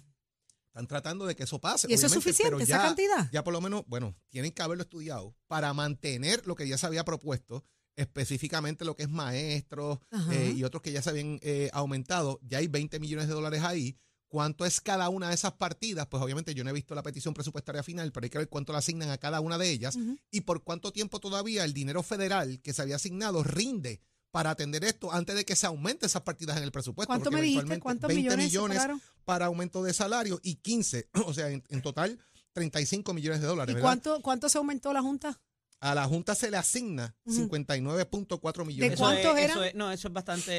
Están 0.79 0.87
tratando 0.87 1.25
de 1.25 1.35
que 1.35 1.43
eso 1.43 1.59
pase. 1.59 1.87
¿Y 1.89 1.93
eso 1.93 2.05
es 2.05 2.13
suficiente, 2.13 2.51
pero 2.55 2.59
esa 2.63 2.77
ya- 2.77 2.81
cantidad? 2.83 3.29
Ya 3.33 3.43
por 3.43 3.51
lo 3.53 3.59
menos, 3.59 3.83
bueno, 3.87 4.15
tienen 4.29 4.51
que 4.53 4.61
haberlo 4.61 4.83
estudiado 4.83 5.35
para 5.47 5.73
mantener 5.73 6.47
lo 6.47 6.55
que 6.55 6.65
ya 6.67 6.77
se 6.77 6.85
había 6.85 7.03
propuesto, 7.03 7.65
específicamente 7.97 8.85
lo 8.85 8.95
que 8.95 9.03
es 9.03 9.09
maestros 9.09 9.99
eh, 10.31 10.53
y 10.55 10.63
otros 10.63 10.81
que 10.81 10.91
ya 10.91 11.01
se 11.01 11.09
habían 11.09 11.39
eh, 11.41 11.69
aumentado. 11.73 12.39
Ya 12.43 12.59
hay 12.59 12.67
20 12.67 12.99
millones 12.99 13.27
de 13.27 13.33
dólares 13.33 13.61
ahí. 13.63 13.97
¿Cuánto 14.29 14.63
es 14.65 14.79
cada 14.79 15.09
una 15.09 15.29
de 15.29 15.35
esas 15.35 15.53
partidas? 15.53 16.05
Pues 16.07 16.21
obviamente 16.21 16.53
yo 16.53 16.63
no 16.63 16.69
he 16.69 16.73
visto 16.73 16.93
la 16.95 17.01
petición 17.03 17.33
presupuestaria 17.33 17.81
final, 17.81 18.11
pero 18.11 18.23
hay 18.25 18.29
que 18.29 18.37
ver 18.37 18.47
cuánto 18.47 18.71
le 18.73 18.77
asignan 18.77 19.09
a 19.09 19.17
cada 19.17 19.41
una 19.41 19.57
de 19.57 19.69
ellas 19.71 19.97
y 20.31 20.41
por 20.41 20.63
cuánto 20.63 20.93
tiempo 20.93 21.19
todavía 21.19 21.65
el 21.65 21.73
dinero 21.73 22.03
federal 22.03 22.61
que 22.61 22.71
se 22.73 22.81
había 22.83 22.97
asignado 22.97 23.43
rinde 23.43 24.01
para 24.31 24.51
atender 24.51 24.83
esto 24.83 25.11
antes 25.11 25.35
de 25.35 25.45
que 25.45 25.55
se 25.55 25.65
aumente 25.65 26.05
esas 26.05 26.21
partidas 26.21 26.57
en 26.57 26.63
el 26.63 26.71
presupuesto. 26.71 27.07
¿Cuánto 27.07 27.31
me 27.31 27.41
dijiste? 27.41 27.79
¿Cuántos 27.79 28.07
20 28.07 28.37
millones, 28.37 28.81
para 29.25 29.47
aumento 29.47 29.83
de 29.83 29.93
salario 29.93 30.39
y 30.43 30.55
15, 30.55 31.09
o 31.25 31.33
sea, 31.33 31.49
en, 31.49 31.63
en 31.69 31.81
total 31.81 32.19
35 32.53 33.13
millones 33.13 33.41
de 33.41 33.47
dólares. 33.47 33.71
¿Y 33.71 33.75
¿verdad? 33.75 33.87
cuánto, 33.87 34.21
cuánto 34.21 34.49
se 34.49 34.57
aumentó 34.57 34.91
la 34.93 35.01
Junta? 35.01 35.39
A 35.81 35.95
la 35.95 36.05
Junta 36.05 36.35
se 36.35 36.51
le 36.51 36.57
asigna 36.57 37.15
Ujú. 37.25 37.47
59.4 37.47 38.57
¿De 38.57 38.65
millones. 38.65 38.93
Eso 38.93 39.03
cuántos 39.03 39.37
es- 39.37 39.43
eran? 39.43 39.49
eso 39.51 39.63
es- 39.63 39.75
no, 39.75 39.91
eso 39.91 40.07
es 40.09 40.13
bastante, 40.13 40.51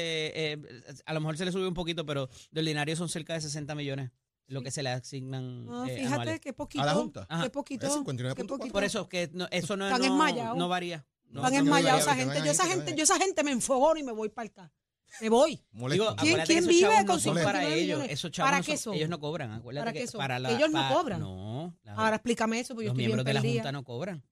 eh, 0.53 0.57
a 1.05 1.13
lo 1.13 1.19
mejor 1.19 1.37
se 1.37 1.45
le 1.45 1.51
subió 1.51 1.67
un 1.67 1.73
poquito, 1.73 2.05
pero 2.05 2.29
de 2.49 2.61
ordinario 2.61 2.95
son 2.95 3.07
cerca 3.09 3.33
de 3.33 3.41
60 3.41 3.75
millones 3.75 4.11
lo 4.47 4.61
que 4.63 4.71
se 4.71 4.83
le 4.83 4.89
asignan 4.89 5.65
No, 5.65 5.85
eh, 5.85 5.95
fíjate 5.95 6.13
anuales. 6.13 6.39
qué 6.41 6.53
poquito. 6.53 6.81
¿A 6.83 6.85
la 6.87 6.93
Junta? 6.93 7.25
Ajá. 7.29 7.43
Qué 7.43 7.49
poquito. 7.51 7.85
Es 7.87 7.93
59.4. 7.93 8.35
qué 8.35 8.43
poquito. 8.45 8.73
Por 8.73 8.83
eso 8.83 9.07
que 9.07 9.29
no- 9.33 9.47
eso 9.51 9.77
no, 9.77 9.89
no, 9.89 10.55
no 10.55 10.67
varía. 10.67 11.05
No, 11.31 11.41
no, 11.41 11.47
enmayados 11.49 12.03
que 12.05 12.11
esa 12.11 12.15
gente. 12.15 12.39
Yo 12.45 12.51
esa 12.51 12.65
gente, 12.67 12.95
yo 12.95 13.03
esa 13.03 13.17
gente 13.17 13.43
me 13.43 13.51
enfogono 13.51 13.99
y 13.99 14.03
me 14.03 14.11
voy 14.11 14.29
para 14.29 14.47
acá. 14.47 14.71
Me 15.19 15.29
voy. 15.29 15.61
Digo, 15.71 16.15
¿Quién- 16.17 16.39
quién 16.45 16.65
vive 16.67 16.87
no 17.01 17.05
con 17.05 17.19
59 17.19 17.43
para 17.43 17.65
ellos. 17.67 18.03
Esos 18.07 18.31
chavos 18.31 18.47
¿Para 18.47 18.59
no 18.59 18.65
qué 18.65 18.77
son- 18.77 18.93
ellos 18.95 19.09
no 19.09 19.19
cobran. 19.19 19.51
Acuérdate 19.51 19.81
¿Para 19.85 19.93
qué 19.93 20.07
son? 20.07 20.19
para 20.19 20.39
la- 20.39 20.51
Ellos 20.51 20.69
no 20.71 20.87
cobran. 20.93 21.19
No. 21.19 21.77
la- 21.83 21.93
Ahora 21.95 22.15
explícame 22.15 22.59
eso, 22.61 22.73
porque 22.75 22.85
yo 22.85 22.91
los 22.91 22.93
estoy 22.95 23.05
miembros 23.07 23.25
bien 23.25 23.41
de 23.41 23.47
la. 23.49 23.53
Junta 23.55 23.71
no 23.73 23.83
cobran. 23.83 24.23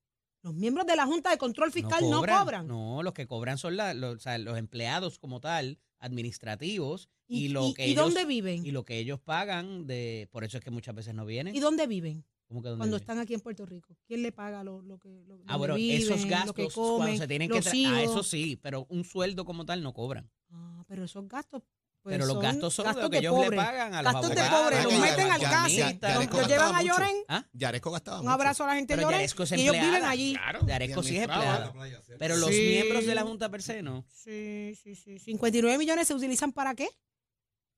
Los 0.42 0.54
miembros 0.54 0.86
de 0.88 0.96
la 0.96 1.06
Junta 1.06 1.32
de 1.32 1.38
Control 1.38 1.72
Fiscal 1.72 2.10
no 2.10 2.22
cobran. 2.24 2.66
No, 2.68 3.04
los 3.04 3.14
que 3.14 3.28
cobran 3.28 3.58
son 3.58 3.76
la- 3.76 3.94
los, 3.94 4.16
o 4.16 4.20
sea, 4.20 4.38
los 4.38 4.58
empleados 4.58 5.20
como 5.20 5.42
tal, 5.42 5.80
administrativos 6.00 7.10
y, 7.28 7.46
¿Y, 7.46 7.48
lo 7.50 7.68
y- 7.70 7.74
que 7.74 7.88
y 7.88 7.92
ellos 7.92 8.06
dónde 8.06 8.26
viven? 8.26 8.66
y 8.66 8.72
lo 8.72 8.86
que 8.86 8.98
ellos 9.00 9.20
pagan 9.20 9.86
de 9.88 10.30
por 10.32 10.44
eso 10.44 10.58
es 10.58 10.64
que 10.64 10.72
muchas 10.72 10.96
veces 10.96 11.14
no 11.14 11.26
vienen. 11.26 11.56
¿Y 11.56 11.60
dónde 11.60 11.88
viven? 11.88 12.24
¿Cómo 12.50 12.64
que 12.64 12.70
dónde 12.70 12.80
Cuando 12.82 12.98
están 12.98 13.20
aquí 13.20 13.36
en 13.36 13.42
Puerto 13.42 13.66
Rico. 13.68 13.96
¿Quién 14.08 14.24
le 14.24 14.32
paga 14.32 14.64
lo, 14.64 14.82
lo 14.82 14.98
que 14.98 15.24
lo, 15.28 15.38
Ah, 15.46 15.56
bueno, 15.56 15.76
viven, 15.76 16.02
esos 16.02 16.26
gastos 16.26 16.56
que 16.56 16.64
cuando 16.68 16.98
comen, 16.98 17.18
se 17.20 17.28
tienen 17.28 17.48
que 17.48 17.58
los 17.58 17.66
tra- 17.68 17.92
ah, 17.94 18.02
eso 18.02 18.24
sí, 18.24 18.58
pero 18.62 18.88
un 18.90 19.04
sueldo 19.06 19.46
como 19.46 19.66
tal 19.66 19.84
no 19.84 19.94
cobran. 19.94 20.30
Ah, 20.50 20.84
pero 20.88 21.04
esos 21.04 21.28
gastos 21.28 21.62
pues, 22.02 22.14
pero 22.16 22.26
los 22.26 22.34
son 22.36 22.42
gastos 22.44 22.74
son 22.74 22.84
de 22.84 22.88
gastos 22.88 23.04
lo 23.04 23.10
que 23.12 23.18
ellos 23.20 23.38
le 23.38 23.44
pobre. 23.46 23.58
pagan 23.58 23.94
a 23.94 24.02
los 24.02 24.14
Gastos 24.14 24.30
de 24.34 24.42
abogados. 24.42 24.64
pobre, 24.64 24.78
Ah, 24.78 24.84
los 24.84 24.94
que 24.94 25.00
meten 25.00 25.28
ya- 25.28 25.34
al 25.36 25.42
casi. 25.42 25.78
Los, 25.80 26.34
los 26.40 26.48
llevan 26.48 26.76
a. 26.76 26.82
Lloren. 26.82 27.16
¿Ah? 27.28 27.46
Yaresco 27.54 27.92
gastaba 27.92 28.18
Un 28.20 28.24
mucho. 28.26 28.34
abrazo 28.34 28.64
a 28.64 28.68
la 28.68 28.76
gente 28.76 28.94
de 28.94 28.98
Pero 28.98 29.10
Lloren. 29.12 29.26
Es 29.26 29.36
y 29.52 29.62
ellos 29.62 29.74
viven 29.80 30.04
allí. 30.06 30.34
Claro, 30.34 30.66
Yaresco 30.66 31.04
sí 31.04 31.18
es 31.18 31.24
empleada. 31.24 31.74
Pero 32.18 32.38
los 32.38 32.50
Sí. 32.50 32.62
miembros 32.62 33.06
de 33.06 33.14
la 33.16 33.22
Junta 33.24 33.50
per 33.50 33.62
se 33.62 33.84
no. 33.84 34.06
Sí, 34.10 34.74
sí, 34.82 34.96
sí. 34.96 35.20
59 35.20 35.78
millones 35.78 36.08
se 36.08 36.16
utilizan 36.16 36.52
para 36.52 36.74
qué? 36.74 36.88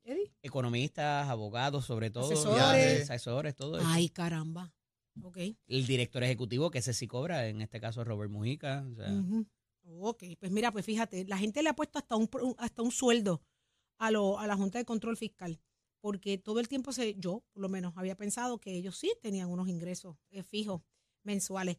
Eddie? 0.04 0.32
Economistas, 0.42 1.30
abogados, 1.30 1.86
sobre 1.86 2.10
todo. 2.10 2.26
Asesores. 2.26 3.10
asesores, 3.10 3.56
todo 3.56 3.78
eso. 3.78 3.88
Ay, 3.88 4.10
caramba. 4.10 4.74
Ok. 5.24 5.38
El 5.68 5.86
director 5.86 6.24
ejecutivo, 6.24 6.72
que 6.72 6.80
ese 6.80 6.94
sí 6.94 7.08
cobra, 7.08 7.48
en 7.48 7.62
este 7.62 7.80
caso 7.80 8.04
Robert 8.04 8.32
Mujica. 8.32 8.86
o 8.92 8.96
sea. 8.96 9.12
Ok, 9.84 10.24
pues 10.40 10.52
mira, 10.52 10.72
pues 10.72 10.86
fíjate, 10.86 11.26
la 11.26 11.38
gente 11.38 11.64
le 11.64 11.70
ha 11.70 11.76
puesto 11.76 12.00
hasta 12.00 12.16
un, 12.16 12.30
hasta 12.58 12.82
un 12.82 12.92
sueldo 12.92 13.42
a, 13.98 14.12
lo, 14.12 14.40
a 14.40 14.48
la 14.48 14.56
Junta 14.56 14.80
de 14.80 14.86
Control 14.86 15.18
Fiscal, 15.18 15.60
porque 16.00 16.38
todo 16.38 16.60
el 16.60 16.68
tiempo 16.68 16.92
se, 16.92 17.16
yo 17.16 17.44
por 17.52 17.62
lo 17.62 17.70
menos 17.70 17.94
había 17.98 18.16
pensado 18.16 18.60
que 18.60 18.74
ellos 18.74 18.98
sí 18.98 19.14
tenían 19.22 19.50
unos 19.50 19.68
ingresos 19.68 20.18
eh, 20.30 20.44
fijos 20.44 20.82
mensuales. 21.24 21.78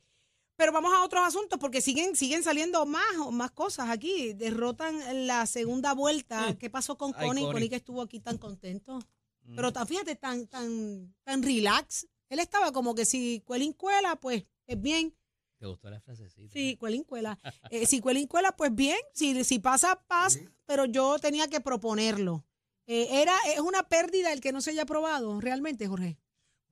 Pero 0.56 0.72
vamos 0.72 0.92
a 0.94 1.02
otros 1.02 1.22
asuntos 1.26 1.58
porque 1.58 1.80
siguen 1.80 2.14
siguen 2.14 2.42
saliendo 2.42 2.84
más 2.86 3.02
más 3.30 3.50
cosas 3.50 3.88
aquí. 3.90 4.32
Derrotan 4.34 5.26
la 5.26 5.46
segunda 5.46 5.94
vuelta. 5.94 6.50
Mm. 6.50 6.56
¿Qué 6.56 6.70
pasó 6.70 6.96
con 6.96 7.12
Ay, 7.16 7.26
Connie? 7.26 7.42
Connie. 7.42 7.52
Connie 7.52 7.68
que 7.70 7.76
estuvo 7.76 8.02
aquí 8.02 8.20
tan 8.20 8.38
contento. 8.38 8.98
mm. 9.44 9.56
Pero 9.56 9.72
tan, 9.72 9.86
fíjate, 9.86 10.16
tan, 10.16 10.46
tan, 10.46 11.14
tan 11.24 11.42
relax. 11.42 12.06
Él 12.28 12.38
estaba 12.38 12.72
como 12.72 12.94
que 12.94 13.04
si 13.04 13.42
cuelin 13.44 13.72
cuela, 13.72 14.16
pues 14.16 14.44
es 14.66 14.80
bien. 14.80 15.14
¿Te 15.58 15.66
gustó 15.66 15.90
la 15.90 16.00
frasecita? 16.00 16.52
Sí, 16.52 16.76
cuelin 16.76 17.04
cuela. 17.04 17.38
Eh, 17.70 17.86
si 17.86 18.00
cuelin 18.00 18.26
cuela, 18.26 18.56
pues 18.56 18.74
bien. 18.74 18.98
Si, 19.14 19.44
si 19.44 19.58
pasa, 19.58 20.02
pasa. 20.08 20.40
Pero 20.66 20.86
yo 20.86 21.18
tenía 21.18 21.46
que 21.48 21.60
proponerlo. 21.60 22.44
Eh, 22.86 23.08
era, 23.22 23.34
es 23.54 23.60
una 23.60 23.84
pérdida 23.88 24.32
el 24.32 24.40
que 24.40 24.52
no 24.52 24.60
se 24.60 24.70
haya 24.70 24.82
aprobado, 24.82 25.40
realmente, 25.40 25.86
Jorge. 25.86 26.18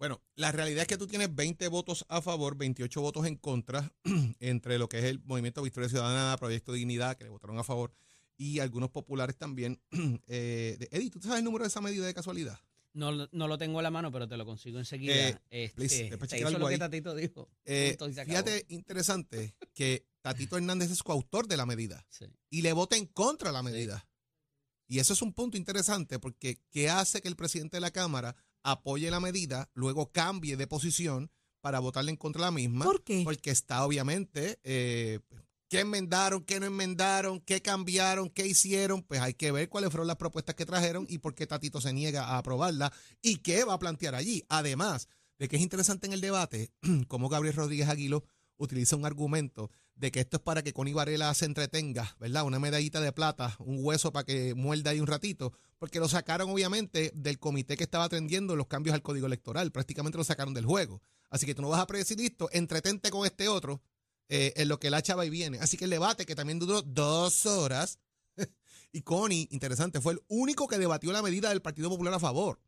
Bueno, 0.00 0.22
la 0.34 0.50
realidad 0.50 0.80
es 0.82 0.88
que 0.88 0.96
tú 0.96 1.06
tienes 1.06 1.32
20 1.34 1.68
votos 1.68 2.06
a 2.08 2.22
favor, 2.22 2.56
28 2.56 3.00
votos 3.02 3.26
en 3.26 3.36
contra, 3.36 3.92
entre 4.40 4.78
lo 4.78 4.88
que 4.88 4.98
es 4.98 5.04
el 5.04 5.20
Movimiento 5.24 5.60
Victoria 5.62 5.90
Ciudadana, 5.90 6.36
Proyecto 6.38 6.72
Dignidad, 6.72 7.16
que 7.18 7.24
le 7.24 7.30
votaron 7.30 7.58
a 7.58 7.64
favor, 7.64 7.92
y 8.38 8.60
algunos 8.60 8.88
populares 8.90 9.36
también. 9.36 9.78
Eh, 10.26 10.78
Eddie, 10.90 11.10
¿tú 11.10 11.20
sabes 11.20 11.38
el 11.40 11.44
número 11.44 11.64
de 11.64 11.68
esa 11.68 11.82
medida 11.82 12.06
de 12.06 12.14
casualidad? 12.14 12.58
No, 12.94 13.12
lo- 13.12 13.28
no 13.32 13.46
lo 13.46 13.58
tengo 13.58 13.78
a 13.78 13.82
la 13.82 13.90
mano, 13.90 14.10
pero 14.10 14.26
te 14.26 14.36
lo 14.38 14.46
consigo 14.46 14.78
enseguida. 14.78 15.14
Eh, 15.14 15.38
Este, 15.50 16.16
please, 16.16 16.38
hizo 16.38 16.58
lo 16.58 16.66
que. 16.66 16.78
Tatito 16.78 17.14
dijo. 17.14 17.50
Eh, 17.66 17.96
fíjate, 18.26 18.64
interesante 18.70 19.54
que 19.74 20.06
Tatito 20.22 20.56
Hernández 20.56 20.90
es 20.90 21.02
coautor 21.02 21.46
de 21.46 21.56
la 21.58 21.66
medida 21.66 22.06
Sí. 22.08 22.24
y 22.48 22.62
le 22.62 22.72
vota 22.72 22.96
en 22.96 23.04
contra 23.04 23.50
de 23.50 23.52
la 23.52 23.62
medida. 23.62 24.08
Y 24.88 24.98
eso 24.98 25.12
es 25.12 25.20
un 25.22 25.34
punto 25.34 25.56
interesante 25.58 26.18
porque 26.18 26.58
¿qué 26.70 26.88
hace 26.88 27.20
que 27.20 27.28
el 27.28 27.36
presidente 27.36 27.76
de 27.76 27.80
la 27.82 27.90
Cámara 27.92 28.34
apoye 28.62 29.10
la 29.10 29.20
medida, 29.20 29.70
luego 29.74 30.10
cambie 30.12 30.56
de 30.56 30.66
posición 30.66 31.30
para 31.60 31.78
votarle 31.78 32.10
en 32.10 32.16
contra 32.16 32.40
de 32.40 32.46
la 32.46 32.50
misma? 32.50 32.84
¿Por 32.84 33.02
qué? 33.02 33.22
Porque 33.24 33.50
está 33.50 33.84
obviamente, 33.84 34.58
eh, 34.64 35.20
¿qué 35.68 35.80
enmendaron, 35.80 36.44
qué 36.44 36.60
no 36.60 36.66
enmendaron, 36.66 37.40
qué 37.40 37.62
cambiaron, 37.62 38.30
qué 38.30 38.46
hicieron? 38.46 39.02
Pues 39.02 39.20
hay 39.20 39.34
que 39.34 39.52
ver 39.52 39.68
cuáles 39.68 39.90
fueron 39.90 40.06
las 40.06 40.16
propuestas 40.16 40.54
que 40.54 40.66
trajeron 40.66 41.06
y 41.08 41.18
por 41.18 41.34
qué 41.34 41.46
Tatito 41.46 41.80
se 41.80 41.92
niega 41.92 42.24
a 42.24 42.38
aprobarla 42.38 42.92
y 43.22 43.36
qué 43.36 43.64
va 43.64 43.74
a 43.74 43.78
plantear 43.78 44.14
allí. 44.14 44.44
Además 44.48 45.08
de 45.38 45.48
que 45.48 45.56
es 45.56 45.62
interesante 45.62 46.06
en 46.06 46.12
el 46.12 46.20
debate 46.20 46.72
cómo 47.08 47.28
Gabriel 47.28 47.56
Rodríguez 47.56 47.88
Aguilo 47.88 48.24
utiliza 48.56 48.96
un 48.96 49.06
argumento 49.06 49.70
de 50.00 50.10
que 50.10 50.20
esto 50.20 50.38
es 50.38 50.42
para 50.42 50.62
que 50.62 50.72
Connie 50.72 50.94
Varela 50.94 51.32
se 51.34 51.44
entretenga, 51.44 52.16
¿verdad? 52.18 52.44
Una 52.44 52.58
medallita 52.58 53.02
de 53.02 53.12
plata, 53.12 53.54
un 53.58 53.84
hueso 53.84 54.12
para 54.12 54.24
que 54.24 54.54
muerda 54.54 54.92
ahí 54.92 55.00
un 55.00 55.06
ratito, 55.06 55.52
porque 55.78 56.00
lo 56.00 56.08
sacaron 56.08 56.50
obviamente 56.50 57.12
del 57.14 57.38
comité 57.38 57.76
que 57.76 57.84
estaba 57.84 58.04
atendiendo 58.04 58.56
los 58.56 58.66
cambios 58.66 58.94
al 58.94 59.02
código 59.02 59.26
electoral, 59.26 59.70
prácticamente 59.70 60.16
lo 60.16 60.24
sacaron 60.24 60.54
del 60.54 60.64
juego. 60.64 61.02
Así 61.28 61.44
que 61.44 61.54
tú 61.54 61.60
no 61.60 61.68
vas 61.68 61.80
a 61.80 61.86
predecir 61.86 62.18
esto, 62.22 62.48
entretente 62.52 63.10
con 63.10 63.26
este 63.26 63.48
otro, 63.48 63.82
eh, 64.30 64.54
en 64.56 64.68
lo 64.68 64.80
que 64.80 64.88
la 64.88 65.02
chava 65.02 65.26
y 65.26 65.30
viene. 65.30 65.58
Así 65.58 65.76
que 65.76 65.84
el 65.84 65.90
debate, 65.90 66.24
que 66.24 66.34
también 66.34 66.58
duró 66.58 66.80
dos 66.80 67.44
horas, 67.44 67.98
y 68.92 69.02
Connie, 69.02 69.48
interesante, 69.50 70.00
fue 70.00 70.14
el 70.14 70.20
único 70.28 70.66
que 70.66 70.78
debatió 70.78 71.12
la 71.12 71.20
medida 71.20 71.50
del 71.50 71.60
Partido 71.60 71.90
Popular 71.90 72.14
a 72.14 72.18
favor. 72.20 72.58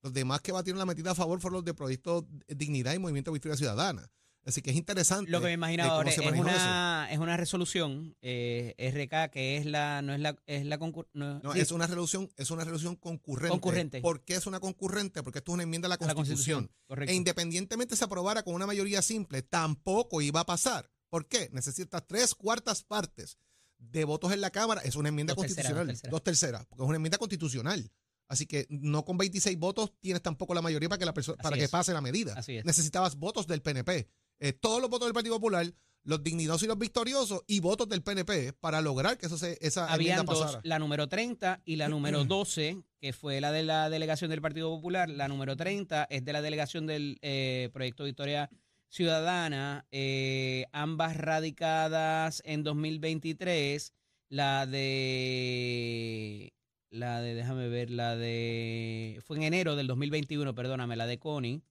Los 0.00 0.14
demás 0.14 0.40
que 0.40 0.52
batieron 0.52 0.78
la 0.78 0.86
medida 0.86 1.10
a 1.10 1.14
favor 1.14 1.38
fueron 1.38 1.56
los 1.56 1.64
de 1.66 1.74
Proyecto 1.74 2.26
Dignidad 2.46 2.94
y 2.94 2.98
Movimiento 2.98 3.30
Victoria 3.30 3.58
Ciudadana. 3.58 4.10
Así 4.48 4.62
que 4.62 4.70
es 4.70 4.76
interesante. 4.76 5.30
Lo 5.30 5.40
que 5.40 5.44
me 5.44 5.48
de 5.50 5.54
imaginaba 5.54 5.92
ahora 5.92 6.10
es 6.10 6.16
eso. 6.18 6.28
una, 6.40 7.06
es 7.10 7.18
una 7.18 7.36
resolución 7.36 8.16
eh, 8.22 8.74
RK 8.78 9.30
que 9.30 9.58
es 9.58 9.66
la, 9.66 10.00
no 10.00 10.14
es 10.14 10.20
la, 10.20 10.36
es 10.46 10.64
la 10.64 10.78
concur- 10.80 11.06
no, 11.12 11.38
No, 11.40 11.52
sí, 11.52 11.60
es 11.60 11.70
una 11.70 11.86
resolución, 11.86 12.30
es 12.36 12.50
una 12.50 12.64
resolución 12.64 12.96
concurrente. 12.96 13.50
Concurrente. 13.50 14.00
¿Por 14.00 14.24
qué 14.24 14.36
es 14.36 14.46
una 14.46 14.58
concurrente? 14.58 15.22
Porque 15.22 15.40
esto 15.40 15.52
es 15.52 15.54
una 15.54 15.64
enmienda 15.64 15.86
a 15.86 15.90
la 15.90 15.98
la 16.00 16.14
Constitución. 16.14 16.70
Correcto. 16.86 17.12
E 17.12 17.14
independientemente 17.14 17.94
se 17.94 18.04
aprobara 18.04 18.42
con 18.42 18.54
una 18.54 18.66
mayoría 18.66 19.02
simple, 19.02 19.42
tampoco 19.42 20.22
iba 20.22 20.40
a 20.40 20.46
pasar. 20.46 20.90
¿Por 21.10 21.26
qué? 21.28 21.50
Necesitas 21.52 22.06
tres 22.06 22.34
cuartas 22.34 22.82
partes 22.84 23.38
de 23.78 24.04
votos 24.04 24.32
en 24.32 24.40
la 24.40 24.50
Cámara. 24.50 24.80
Es 24.82 24.96
una 24.96 25.10
enmienda 25.10 25.34
Dos 25.34 25.42
terceras, 25.46 25.72
constitucional. 25.72 25.86
dos 25.86 25.92
terceras. 25.94 26.10
Dos 26.12 26.22
terceras, 26.24 26.66
porque 26.66 26.82
es 26.84 26.88
una 26.88 26.96
enmienda 26.96 27.18
constitucional. 27.18 27.90
Así 28.30 28.46
que 28.46 28.66
no 28.68 29.04
con 29.04 29.16
26 29.16 29.58
votos 29.58 29.92
tienes 30.00 30.22
tampoco 30.22 30.52
la 30.54 30.60
mayoría 30.60 30.88
para 30.88 30.98
que, 30.98 31.06
la 31.06 31.14
para 31.14 31.56
que 31.56 31.64
es. 31.64 31.70
pase 31.70 31.92
la 31.94 32.00
medida. 32.02 32.34
Así 32.36 32.56
es. 32.58 32.64
Necesitabas 32.64 33.16
votos 33.16 33.46
del 33.46 33.62
PNP. 33.62 34.08
Eh, 34.40 34.52
todos 34.52 34.80
los 34.80 34.88
votos 34.90 35.06
del 35.08 35.14
Partido 35.14 35.36
Popular, 35.36 35.66
los 36.04 36.22
dignidosos 36.22 36.62
y 36.62 36.66
los 36.66 36.78
victoriosos, 36.78 37.42
y 37.46 37.60
votos 37.60 37.88
del 37.88 38.02
PNP 38.02 38.52
para 38.54 38.80
lograr 38.80 39.18
que 39.18 39.26
eso 39.26 39.36
se, 39.36 39.58
esa 39.60 39.92
Habían 39.92 40.20
enmienda 40.20 40.32
dos, 40.32 40.42
pasara. 40.44 40.60
la 40.64 40.78
número 40.78 41.08
30 41.08 41.62
y 41.64 41.76
la 41.76 41.88
número 41.88 42.24
12, 42.24 42.82
que 43.00 43.12
fue 43.12 43.40
la 43.40 43.52
de 43.52 43.62
la 43.64 43.90
delegación 43.90 44.30
del 44.30 44.40
Partido 44.40 44.70
Popular. 44.70 45.08
La 45.08 45.28
número 45.28 45.56
30 45.56 46.06
es 46.08 46.24
de 46.24 46.32
la 46.32 46.40
delegación 46.42 46.86
del 46.86 47.18
eh, 47.22 47.68
Proyecto 47.72 48.04
Victoria 48.04 48.48
Ciudadana, 48.88 49.86
eh, 49.90 50.64
ambas 50.72 51.16
radicadas 51.16 52.40
en 52.44 52.62
2023. 52.62 53.92
La 54.30 54.66
de. 54.66 56.52
La 56.90 57.20
de, 57.20 57.34
déjame 57.34 57.68
ver, 57.68 57.90
la 57.90 58.16
de. 58.16 59.20
Fue 59.26 59.36
en 59.36 59.42
enero 59.42 59.76
del 59.76 59.86
2021, 59.86 60.54
perdóname, 60.54 60.96
la 60.96 61.06
de 61.06 61.18
Connie. 61.18 61.62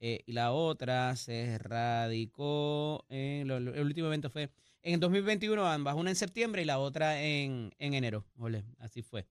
Eh, 0.00 0.20
y 0.26 0.32
la 0.32 0.52
otra 0.52 1.14
se 1.16 1.58
radicó. 1.58 3.04
En, 3.08 3.48
lo- 3.48 3.56
el 3.56 3.80
último 3.86 4.08
evento 4.08 4.30
fue 4.30 4.50
en 4.82 4.94
el 4.94 5.00
2021, 5.00 5.66
ambas, 5.66 5.94
una 5.96 6.10
en 6.10 6.16
septiembre 6.16 6.62
y 6.62 6.64
la 6.64 6.78
otra 6.78 7.22
en, 7.22 7.72
en 7.78 7.94
enero. 7.94 8.24
Ole, 8.38 8.64
así 8.78 9.02
fue. 9.02 9.26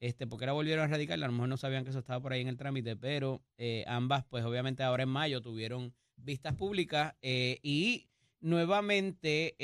Este, 0.00 0.26
porque 0.26 0.44
ahora 0.44 0.52
volvieron 0.54 0.84
a 0.84 0.88
radicar, 0.88 1.14
a 1.22 1.26
lo 1.26 1.32
mejor 1.32 1.48
no 1.48 1.56
sabían 1.56 1.84
que 1.84 1.90
eso 1.90 1.98
estaba 1.98 2.20
por 2.20 2.32
ahí 2.32 2.40
en 2.40 2.48
el 2.48 2.56
trámite, 2.56 2.96
pero 2.96 3.42
eh, 3.58 3.84
ambas, 3.86 4.24
pues 4.24 4.44
obviamente 4.44 4.82
ahora 4.82 5.02
en 5.02 5.10
mayo 5.10 5.42
tuvieron 5.42 5.92
vistas 6.16 6.54
públicas 6.54 7.14
eh, 7.20 7.58
y 7.62 8.06
nuevamente 8.40 9.54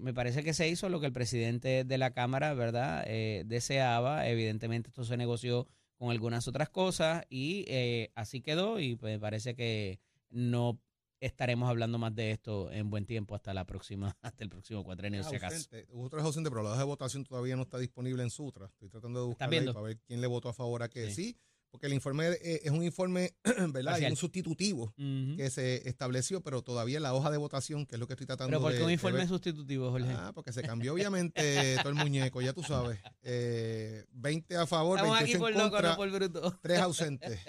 me 0.00 0.12
parece 0.14 0.42
que 0.42 0.52
se 0.54 0.68
hizo 0.68 0.88
lo 0.88 0.98
que 1.00 1.06
el 1.06 1.12
presidente 1.12 1.84
de 1.84 1.98
la 1.98 2.12
Cámara, 2.12 2.54
¿verdad? 2.54 3.04
Deseaba. 3.44 4.28
Evidentemente 4.28 4.88
esto 4.88 5.04
se 5.04 5.16
negoció 5.16 5.68
con 5.96 6.10
algunas 6.10 6.46
otras 6.48 6.68
cosas 6.68 7.24
y 7.28 7.64
eh, 7.68 8.10
así 8.14 8.40
quedó 8.40 8.80
y 8.80 8.96
pues, 8.96 9.14
me 9.14 9.20
parece 9.20 9.54
que 9.54 10.00
no 10.30 10.80
estaremos 11.20 11.68
hablando 11.68 11.98
más 11.98 12.14
de 12.14 12.30
esto 12.30 12.70
en 12.70 12.90
buen 12.90 13.06
tiempo 13.06 13.34
hasta 13.34 13.54
la 13.54 13.64
próxima, 13.64 14.16
hasta 14.22 14.44
el 14.44 14.50
próximo 14.50 14.84
cuatrenio, 14.84 15.24
si 15.24 15.36
acaso. 15.36 15.68
Otro 15.94 16.18
es 16.18 16.24
ausente, 16.24 16.50
pero 16.50 16.62
la 16.62 16.70
hoja 16.70 16.80
de 16.80 16.84
votación 16.84 17.24
todavía 17.24 17.56
no 17.56 17.62
está 17.62 17.78
disponible 17.78 18.22
en 18.22 18.30
Sutra. 18.30 18.66
Estoy 18.66 18.88
tratando 18.88 19.20
de 19.20 19.26
buscar 19.26 19.50
viendo? 19.50 19.72
para 19.72 19.86
ver 19.86 19.98
quién 20.06 20.20
le 20.20 20.26
votó 20.26 20.48
a 20.48 20.52
favor 20.52 20.82
a 20.82 20.88
qué. 20.88 21.10
Sí. 21.10 21.14
Sí, 21.14 21.38
porque 21.76 21.88
el 21.88 21.92
informe 21.92 22.28
eh, 22.28 22.62
es 22.64 22.70
un 22.70 22.82
informe, 22.82 23.34
¿verdad? 23.68 23.96
Hay 23.96 24.06
un 24.06 24.16
sustitutivo 24.16 24.94
que 24.96 25.50
se 25.50 25.86
estableció, 25.86 26.40
pero 26.40 26.62
todavía 26.62 27.00
la 27.00 27.12
hoja 27.12 27.30
de 27.30 27.36
votación, 27.36 27.84
que 27.84 27.96
es 27.96 28.00
lo 28.00 28.06
que 28.06 28.14
estoy 28.14 28.26
tratando 28.26 28.52
Pero 28.52 28.62
porque 28.62 28.78
de, 28.78 28.82
un 28.84 28.86
de 28.86 28.94
informe 28.94 29.18
ver. 29.18 29.28
sustitutivo, 29.28 29.90
Jorge. 29.90 30.10
Ah, 30.10 30.32
porque 30.34 30.52
se 30.52 30.62
cambió 30.62 30.94
obviamente 30.94 31.76
todo 31.82 31.90
el 31.90 31.96
muñeco, 31.96 32.40
ya 32.40 32.54
tú 32.54 32.62
sabes. 32.62 32.98
Eh, 33.20 34.06
20 34.12 34.56
a 34.56 34.66
favor, 34.66 34.96
Estamos 34.96 35.20
aquí 35.20 35.34
28 35.34 35.38
por 35.38 35.52
en 35.52 35.58
loco, 35.58 35.70
contra, 35.70 35.90
no 35.90 35.96
por 35.96 36.10
bruto. 36.10 36.58
3 36.62 36.80
ausentes. 36.80 37.40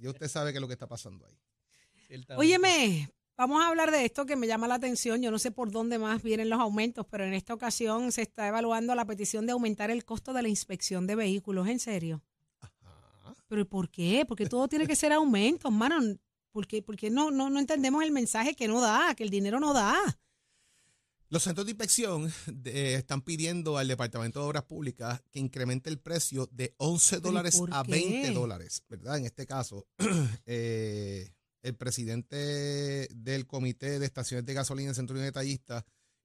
Ya 0.00 0.10
usted 0.10 0.26
sabe 0.26 0.50
qué 0.50 0.58
es 0.58 0.60
lo 0.60 0.66
que 0.66 0.74
está 0.74 0.88
pasando 0.88 1.24
ahí. 1.24 1.38
Óyeme, 2.36 3.08
vamos 3.36 3.62
a 3.62 3.68
hablar 3.68 3.92
de 3.92 4.04
esto 4.04 4.26
que 4.26 4.34
me 4.34 4.48
llama 4.48 4.66
la 4.66 4.74
atención. 4.74 5.22
Yo 5.22 5.30
no 5.30 5.38
sé 5.38 5.52
por 5.52 5.70
dónde 5.70 6.00
más 6.00 6.20
vienen 6.20 6.50
los 6.50 6.58
aumentos, 6.58 7.06
pero 7.08 7.24
en 7.24 7.32
esta 7.32 7.54
ocasión 7.54 8.10
se 8.10 8.22
está 8.22 8.48
evaluando 8.48 8.92
la 8.96 9.04
petición 9.04 9.46
de 9.46 9.52
aumentar 9.52 9.92
el 9.92 10.04
costo 10.04 10.32
de 10.32 10.42
la 10.42 10.48
inspección 10.48 11.06
de 11.06 11.14
vehículos. 11.14 11.68
¿En 11.68 11.78
serio? 11.78 12.24
¿Pero 13.48 13.68
por 13.68 13.90
qué? 13.90 14.24
Porque 14.26 14.46
todo 14.46 14.68
tiene 14.68 14.86
que 14.86 14.94
ser 14.94 15.12
aumento, 15.12 15.68
hermano. 15.68 15.96
¿Por 16.52 16.66
qué, 16.66 16.82
Porque 16.82 17.10
no, 17.10 17.30
no, 17.30 17.50
no 17.50 17.58
entendemos 17.58 18.02
el 18.02 18.12
mensaje 18.12 18.54
que 18.54 18.68
no 18.68 18.80
da, 18.80 19.14
que 19.14 19.24
el 19.24 19.30
dinero 19.30 19.58
no 19.58 19.72
da. 19.72 19.96
Los 21.30 21.42
centros 21.42 21.66
de 21.66 21.72
inspección 21.72 22.32
eh, 22.64 22.94
están 22.94 23.20
pidiendo 23.20 23.76
al 23.76 23.86
Departamento 23.86 24.40
de 24.40 24.46
Obras 24.46 24.64
Públicas 24.64 25.22
que 25.30 25.38
incremente 25.38 25.90
el 25.90 25.98
precio 25.98 26.48
de 26.52 26.74
11 26.78 27.16
¿Pero 27.16 27.20
y 27.20 27.22
dólares 27.22 27.62
a 27.70 27.82
qué? 27.82 27.90
20 27.90 28.30
dólares, 28.32 28.82
¿verdad? 28.88 29.18
En 29.18 29.26
este 29.26 29.46
caso, 29.46 29.86
eh, 30.46 31.34
el 31.62 31.76
presidente 31.76 33.08
del 33.14 33.46
Comité 33.46 33.98
de 33.98 34.06
Estaciones 34.06 34.46
de 34.46 34.54
Gasolina, 34.54 34.94
Centro 34.94 35.18
de 35.18 35.24
Detallistas 35.24 35.84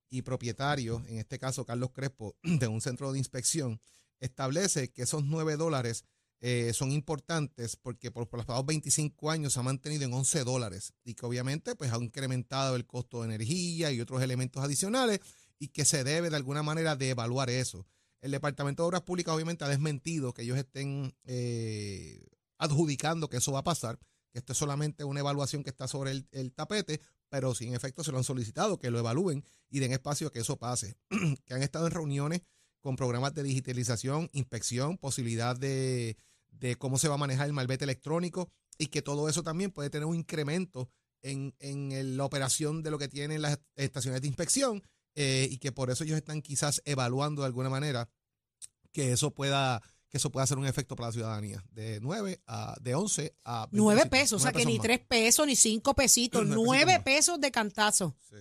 y 0.09 0.21
propietario, 0.21 1.03
en 1.07 1.17
este 1.17 1.37
caso 1.37 1.65
Carlos 1.65 1.91
Crespo, 1.91 2.37
de 2.43 2.67
un 2.67 2.79
centro 2.79 3.11
de 3.11 3.19
inspección, 3.19 3.81
establece 4.21 4.89
que 4.91 5.01
esos 5.01 5.25
9 5.25 5.57
dólares 5.57 6.05
eh, 6.45 6.73
son 6.73 6.91
importantes 6.91 7.77
porque 7.77 8.11
por, 8.11 8.27
por 8.27 8.37
los 8.37 8.45
pasados 8.45 8.65
25 8.65 9.31
años 9.31 9.53
se 9.53 9.61
ha 9.61 9.63
mantenido 9.63 10.03
en 10.03 10.13
11 10.13 10.43
dólares 10.43 10.93
y 11.05 11.13
que 11.13 11.25
obviamente 11.25 11.73
pues 11.77 11.93
ha 11.93 11.97
incrementado 12.03 12.75
el 12.75 12.85
costo 12.85 13.21
de 13.21 13.27
energía 13.27 13.93
y 13.93 14.01
otros 14.01 14.21
elementos 14.21 14.61
adicionales 14.61 15.21
y 15.57 15.69
que 15.69 15.85
se 15.85 16.03
debe 16.03 16.29
de 16.29 16.35
alguna 16.35 16.61
manera 16.61 16.97
de 16.97 17.11
evaluar 17.11 17.49
eso. 17.49 17.87
El 18.19 18.31
Departamento 18.31 18.83
de 18.83 18.87
Obras 18.87 19.03
Públicas 19.03 19.33
obviamente 19.33 19.63
ha 19.63 19.69
desmentido 19.69 20.33
que 20.33 20.41
ellos 20.41 20.57
estén 20.57 21.15
eh, 21.23 22.27
adjudicando 22.57 23.29
que 23.29 23.37
eso 23.37 23.53
va 23.53 23.59
a 23.59 23.63
pasar, 23.63 23.97
que 24.29 24.39
esto 24.39 24.51
es 24.51 24.57
solamente 24.59 25.05
una 25.05 25.21
evaluación 25.21 25.63
que 25.63 25.69
está 25.69 25.87
sobre 25.87 26.11
el, 26.11 26.27
el 26.31 26.51
tapete, 26.51 26.99
pero 27.29 27.55
sí 27.55 27.69
en 27.69 27.73
efecto 27.73 28.03
se 28.03 28.11
lo 28.11 28.17
han 28.17 28.25
solicitado, 28.25 28.79
que 28.79 28.91
lo 28.91 28.99
evalúen 28.99 29.45
y 29.69 29.79
den 29.79 29.93
espacio 29.93 30.27
a 30.27 30.31
que 30.33 30.39
eso 30.39 30.57
pase, 30.57 30.97
que 31.45 31.53
han 31.53 31.63
estado 31.63 31.87
en 31.87 31.93
reuniones 31.93 32.41
con 32.81 32.97
programas 32.97 33.33
de 33.33 33.43
digitalización, 33.43 34.29
inspección, 34.33 34.97
posibilidad 34.97 35.55
de, 35.55 36.17
de 36.59 36.75
cómo 36.75 36.97
se 36.97 37.07
va 37.07 37.15
a 37.15 37.17
manejar 37.17 37.47
el 37.47 37.53
malvete 37.53 37.83
electrónico 37.83 38.49
y 38.77 38.87
que 38.87 39.01
todo 39.01 39.29
eso 39.29 39.43
también 39.43 39.71
puede 39.71 39.89
tener 39.89 40.05
un 40.05 40.15
incremento 40.15 40.89
en, 41.21 41.55
en 41.59 42.17
la 42.17 42.25
operación 42.25 42.83
de 42.83 42.91
lo 42.91 42.97
que 42.97 43.07
tienen 43.07 43.41
las 43.41 43.59
estaciones 43.75 44.21
de 44.21 44.27
inspección 44.27 44.83
eh, 45.15 45.47
y 45.49 45.57
que 45.57 45.71
por 45.71 45.91
eso 45.91 46.03
ellos 46.03 46.17
están 46.17 46.41
quizás 46.41 46.81
evaluando 46.85 47.43
de 47.43 47.47
alguna 47.47 47.69
manera 47.69 48.09
que 48.91 49.11
eso 49.11 49.31
pueda 49.31 49.81
que 50.09 50.17
eso 50.17 50.31
pueda 50.31 50.43
hacer 50.43 50.59
un 50.59 50.67
efecto 50.67 50.95
para 50.95 51.07
la 51.07 51.13
ciudadanía 51.13 51.63
de 51.71 51.99
9 51.99 52.41
a 52.45 52.75
de 52.79 52.93
11 52.93 53.35
a 53.45 53.67
9 53.71 53.95
25, 53.95 54.09
pesos, 54.11 54.41
o 54.41 54.43
sea 54.43 54.51
que 54.51 54.65
ni 54.65 54.77
más. 54.77 54.83
3 54.83 54.99
pesos, 55.07 55.47
ni 55.47 55.55
5 55.55 55.93
pesitos, 55.95 56.45
Nueve 56.45 56.85
9 56.85 56.85
pesitos 56.85 56.95
más. 56.95 57.03
pesos 57.03 57.41
de 57.41 57.51
cantazo. 57.51 58.15
Sí, 58.29 58.35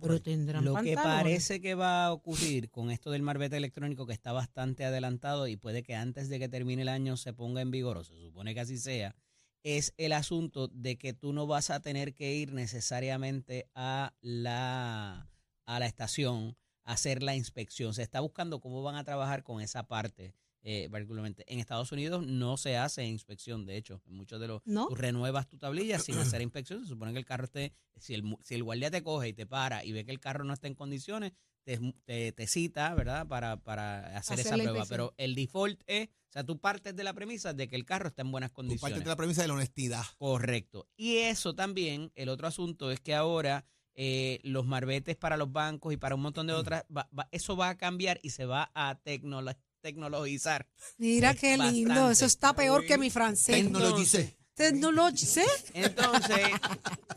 Pero 0.00 0.14
ahí. 0.14 0.20
tendrán 0.20 0.64
Lo 0.64 0.76
que 0.76 0.94
parece 0.94 1.60
que 1.60 1.74
va 1.74 2.06
a 2.06 2.12
ocurrir 2.12 2.70
con 2.70 2.90
esto 2.90 3.10
del 3.10 3.22
marbete 3.22 3.56
electrónico 3.56 4.06
que 4.06 4.12
está 4.12 4.32
bastante 4.32 4.84
adelantado 4.84 5.46
y 5.46 5.56
puede 5.56 5.82
que 5.82 5.94
antes 5.94 6.28
de 6.28 6.38
que 6.38 6.48
termine 6.48 6.82
el 6.82 6.88
año 6.88 7.16
se 7.16 7.32
ponga 7.32 7.60
en 7.60 7.70
vigor, 7.70 7.98
o 7.98 8.04
se 8.04 8.16
supone 8.16 8.54
que 8.54 8.60
así 8.60 8.78
sea, 8.78 9.14
es 9.62 9.94
el 9.96 10.12
asunto 10.12 10.68
de 10.68 10.98
que 10.98 11.12
tú 11.12 11.32
no 11.32 11.46
vas 11.46 11.70
a 11.70 11.80
tener 11.80 12.14
que 12.14 12.34
ir 12.34 12.52
necesariamente 12.52 13.68
a 13.74 14.14
la, 14.20 15.30
a 15.66 15.78
la 15.78 15.86
estación 15.86 16.56
a 16.84 16.94
hacer 16.94 17.22
la 17.22 17.36
inspección. 17.36 17.94
Se 17.94 18.02
está 18.02 18.20
buscando 18.20 18.60
cómo 18.60 18.82
van 18.82 18.96
a 18.96 19.04
trabajar 19.04 19.42
con 19.44 19.60
esa 19.60 19.86
parte. 19.86 20.34
Eh, 20.62 20.88
particularmente 20.90 21.44
en 21.52 21.58
Estados 21.58 21.90
Unidos 21.92 22.24
no 22.26 22.56
se 22.56 22.76
hace 22.76 23.04
inspección, 23.04 23.66
de 23.66 23.76
hecho, 23.76 24.00
en 24.06 24.14
muchos 24.14 24.40
de 24.40 24.46
los 24.48 24.62
¿No? 24.64 24.86
tú 24.88 24.94
renuevas 24.94 25.48
tu 25.48 25.58
tablilla 25.58 25.98
sin 25.98 26.14
hacer 26.38 26.40
inspección, 26.42 26.82
se 26.82 26.88
supone 26.88 27.12
que 27.12 27.18
el 27.18 27.24
carro 27.24 27.44
esté, 27.44 27.72
si 27.96 28.14
el, 28.14 28.36
si 28.42 28.54
el 28.54 28.62
guardia 28.62 28.90
te 28.90 29.02
coge 29.02 29.28
y 29.28 29.32
te 29.32 29.46
para 29.46 29.84
y 29.84 29.92
ve 29.92 30.04
que 30.04 30.12
el 30.12 30.20
carro 30.20 30.44
no 30.44 30.52
está 30.52 30.66
en 30.68 30.74
condiciones, 30.74 31.32
te, 31.64 31.78
te, 32.04 32.32
te 32.32 32.46
cita, 32.48 32.92
¿verdad? 32.94 33.26
Para, 33.28 33.56
para 33.62 34.16
hacer, 34.16 34.34
Hacer 34.34 34.38
esa 34.46 34.54
prueba. 34.56 34.70
inspección. 34.78 34.88
Pero 34.88 35.14
el 35.16 35.34
default 35.36 35.80
es, 35.86 36.08
o 36.08 36.32
sea, 36.32 36.44
tú 36.44 36.58
partes 36.58 36.96
de 36.96 37.04
la 37.04 37.12
premisa 37.14 37.52
de 37.54 37.68
que 37.68 37.76
el 37.76 37.84
carro 37.84 38.08
está 38.08 38.22
en 38.22 38.32
buenas 38.32 38.50
Tú 38.50 38.54
condiciones. 38.56 38.80
partes 38.80 39.04
de 39.04 39.08
la 39.08 39.16
premisa 39.16 39.42
de 39.42 39.48
la 39.48 39.54
honestidad. 39.54 40.02
Correcto. 40.18 40.88
Y 40.96 41.18
eso 41.18 41.54
también, 41.54 42.10
el 42.16 42.28
otro 42.30 42.48
asunto 42.48 42.90
es 42.90 42.98
que 43.00 43.14
ahora 43.14 43.64
eh, 43.94 44.40
los 44.42 44.64
marbetes 44.66 45.16
para 45.16 45.36
los 45.36 45.52
bancos 45.52 45.92
y 45.92 45.96
para 45.98 46.14
un 46.14 46.22
montón 46.22 46.46
de 46.46 46.54
otras, 46.54 46.84
va- 46.96 47.08
va- 47.16 47.28
eso 47.30 47.56
va 47.56 47.68
a 47.68 47.76
cambiar 47.76 48.18
y 48.22 48.30
se 48.30 48.44
va 48.46 48.70
a 48.74 48.98
tecnolo- 49.04 49.54
tecnologizar. 49.82 50.66
Mira 50.96 51.34
qué 51.34 51.58
lindo, 51.58 51.90
Bastante. 51.90 52.12
eso 52.12 52.24
está 52.24 52.54
peor 52.54 52.86
que 52.86 52.96
mi 52.96 53.10
francés. 53.10 53.56
Tecnologicé. 53.56 54.36
Tecnologicé. 54.54 55.44
Entonces, 55.74 56.46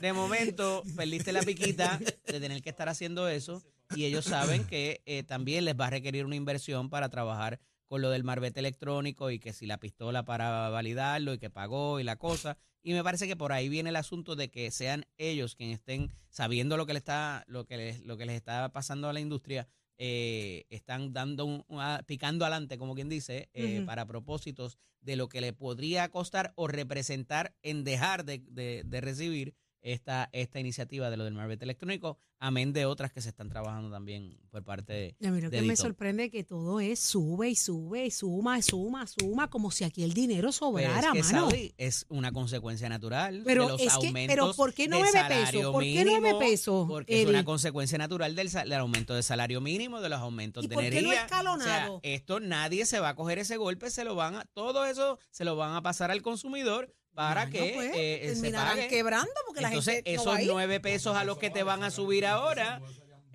de 0.02 0.14
momento, 0.14 0.84
perdiste 0.96 1.32
la 1.32 1.42
piquita 1.44 2.00
de 2.28 2.40
tener 2.40 2.62
que 2.62 2.70
estar 2.70 2.90
haciendo 2.90 3.28
eso 3.30 3.62
y 3.96 4.06
ellos 4.06 4.26
saben 4.26 4.66
que 4.66 5.02
eh, 5.06 5.24
también 5.24 5.66
les 5.66 5.80
va 5.80 5.88
a 5.88 5.92
requerir 5.92 6.26
una 6.26 6.36
inversión 6.36 6.90
para 6.90 7.10
trabajar 7.10 7.60
con 7.88 8.02
lo 8.02 8.10
del 8.10 8.24
marbete 8.24 8.60
electrónico 8.60 9.30
y 9.30 9.40
que 9.40 9.54
si 9.54 9.66
la 9.68 9.80
pistola 9.80 10.26
para 10.26 10.70
validarlo 10.70 11.34
y 11.34 11.38
que 11.38 11.50
pagó 11.50 12.00
y 12.00 12.04
la 12.04 12.16
cosa. 12.16 12.58
Y 12.82 12.94
me 12.94 13.04
parece 13.04 13.28
que 13.28 13.36
por 13.36 13.52
ahí 13.52 13.70
viene 13.70 13.90
el 13.90 13.96
asunto 13.96 14.36
de 14.36 14.50
que 14.50 14.72
sean 14.72 15.06
ellos 15.18 15.56
quienes 15.56 15.80
estén 15.80 16.12
sabiendo 16.30 16.78
lo 16.78 16.86
que 16.86 16.94
le 16.94 17.00
está, 17.00 17.44
lo 17.48 17.66
que 17.66 17.78
les, 17.78 18.00
lo 18.06 18.18
que 18.18 18.26
les 18.26 18.36
está 18.36 18.70
pasando 18.70 19.10
a 19.10 19.14
la 19.14 19.20
industria, 19.20 19.68
eh, 19.98 20.66
están 20.70 21.14
dando 21.14 21.46
un, 21.46 21.64
picando 22.06 22.46
adelante, 22.46 22.78
como 22.78 22.96
quien 22.96 23.10
dice, 23.10 23.50
eh, 23.54 23.84
para 23.86 24.06
propósitos 24.06 24.78
de 25.02 25.16
lo 25.16 25.30
que 25.30 25.42
le 25.42 25.54
podría 25.54 26.10
costar 26.10 26.52
o 26.56 26.68
representar 26.68 27.54
en 27.62 27.84
dejar 27.84 28.26
de, 28.26 28.40
de- 28.50 28.84
de 28.86 29.02
recibir 29.02 29.54
esta, 29.86 30.30
esta 30.32 30.60
iniciativa 30.60 31.12
de 31.12 31.18
lo 31.18 31.24
del 31.26 31.36
marbete 31.36 31.64
electrónico, 31.64 32.18
amén 32.40 32.74
de 32.74 32.88
otras 32.88 33.12
que 33.14 33.22
se 33.22 33.30
están 33.30 33.50
trabajando 33.50 33.92
también 33.92 34.36
por 34.50 34.64
parte 34.64 34.94
de... 34.94 35.16
A 35.28 35.30
mí 35.32 35.40
lo 35.40 35.52
que 35.52 35.62
me 35.62 35.76
sorprende 35.76 36.32
que 36.32 36.44
todo 36.44 36.80
es 36.80 37.00
sube 37.00 37.50
y 37.50 37.56
sube 37.56 38.08
y 38.08 38.12
suma, 38.12 38.60
suma, 38.64 39.06
suma, 39.06 39.48
como 39.50 39.70
si 39.70 39.84
aquí 39.84 40.04
el 40.04 40.14
dinero 40.14 40.48
Pues 40.48 40.56
sobrara, 40.56 41.12
que, 41.14 41.22
mano. 41.22 41.50
Saudi, 41.50 41.74
es 41.78 42.08
una 42.10 42.32
consecuencia 42.32 42.90
natural 42.90 43.44
Pero 43.46 43.66
de 43.66 43.70
los 43.74 43.82
es 43.82 43.98
que- 44.00 44.08
aumentos 44.08 44.36
pero 44.36 44.54
¿por 44.56 44.74
qué 44.74 44.84
de 44.84 44.90
nueve 44.90 45.20
pesos? 45.28 45.72
¿Por 45.72 45.84
qué 45.84 46.04
nueve 46.04 46.34
pesos, 46.40 46.88
Porque 46.88 47.22
es 47.22 47.28
una 47.28 47.46
consecuencia 47.46 48.00
natural 48.00 48.36
del, 48.36 48.74
aumento 48.74 49.14
del 49.14 49.24
salario 49.24 49.62
mínimo, 49.62 50.02
de 50.02 50.10
los 50.10 50.20
aumentos 50.20 50.64
¿Y 50.64 50.68
de 50.68 50.74
por 50.74 50.84
qué 50.84 50.90
no 50.90 50.98
energía. 50.98 51.26
escalonado? 51.26 51.96
O 51.98 52.02
sea, 52.02 52.12
esto 52.12 52.40
nadie 52.40 52.88
se 52.88 53.00
va 53.00 53.10
a 53.10 53.16
coger 53.16 53.38
ese 53.38 53.58
golpe, 53.58 53.92
se 53.92 54.04
lo 54.04 54.16
van 54.16 54.34
a, 54.36 54.46
todo 54.54 54.84
eso 54.86 55.20
se 55.30 55.46
lo 55.46 55.56
van 55.56 55.76
a 55.76 55.84
pasar 55.84 56.10
al 56.10 56.24
consumidor 56.24 56.92
para 57.16 57.46
Bueno, 57.46 57.52
que 57.66 57.72
pues, 57.76 57.92
eh, 57.96 58.36
se 58.40 58.52
pague. 58.52 58.88
quebrando 58.88 59.32
porque 59.48 59.62
la 59.62 59.70
Entonces, 59.70 59.96
gente 59.96 60.14
no 60.16 60.22
esos 60.22 60.40
nueve 60.46 60.80
pesos 60.80 61.16
a 61.16 61.24
los 61.24 61.38
que 61.40 61.50
te 61.50 61.64
van 61.64 61.84
a 61.84 61.90
subir 61.90 62.26
ahora, 62.26 62.82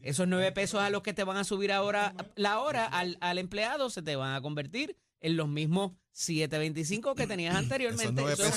esos 0.02 0.28
nueve 0.28 0.52
pesos 0.52 0.80
a 0.80 0.90
los 0.90 1.02
que 1.02 1.12
te 1.14 1.24
van 1.24 1.36
a 1.38 1.44
subir 1.44 1.72
ahora 1.72 2.14
la 2.36 2.60
hora 2.60 2.84
al, 2.86 3.18
al 3.20 3.38
empleado 3.38 3.90
se 3.90 4.02
te 4.02 4.14
van 4.16 4.34
a 4.34 4.40
convertir 4.40 4.96
en 5.20 5.36
los 5.36 5.48
mismos 5.48 5.92
7.25 6.14 7.14
que 7.14 7.26
tenías 7.26 7.54
anteriormente. 7.56 8.04
Esos 8.04 8.14
nueve 8.14 8.32
Eso 8.32 8.42
es 8.44 8.50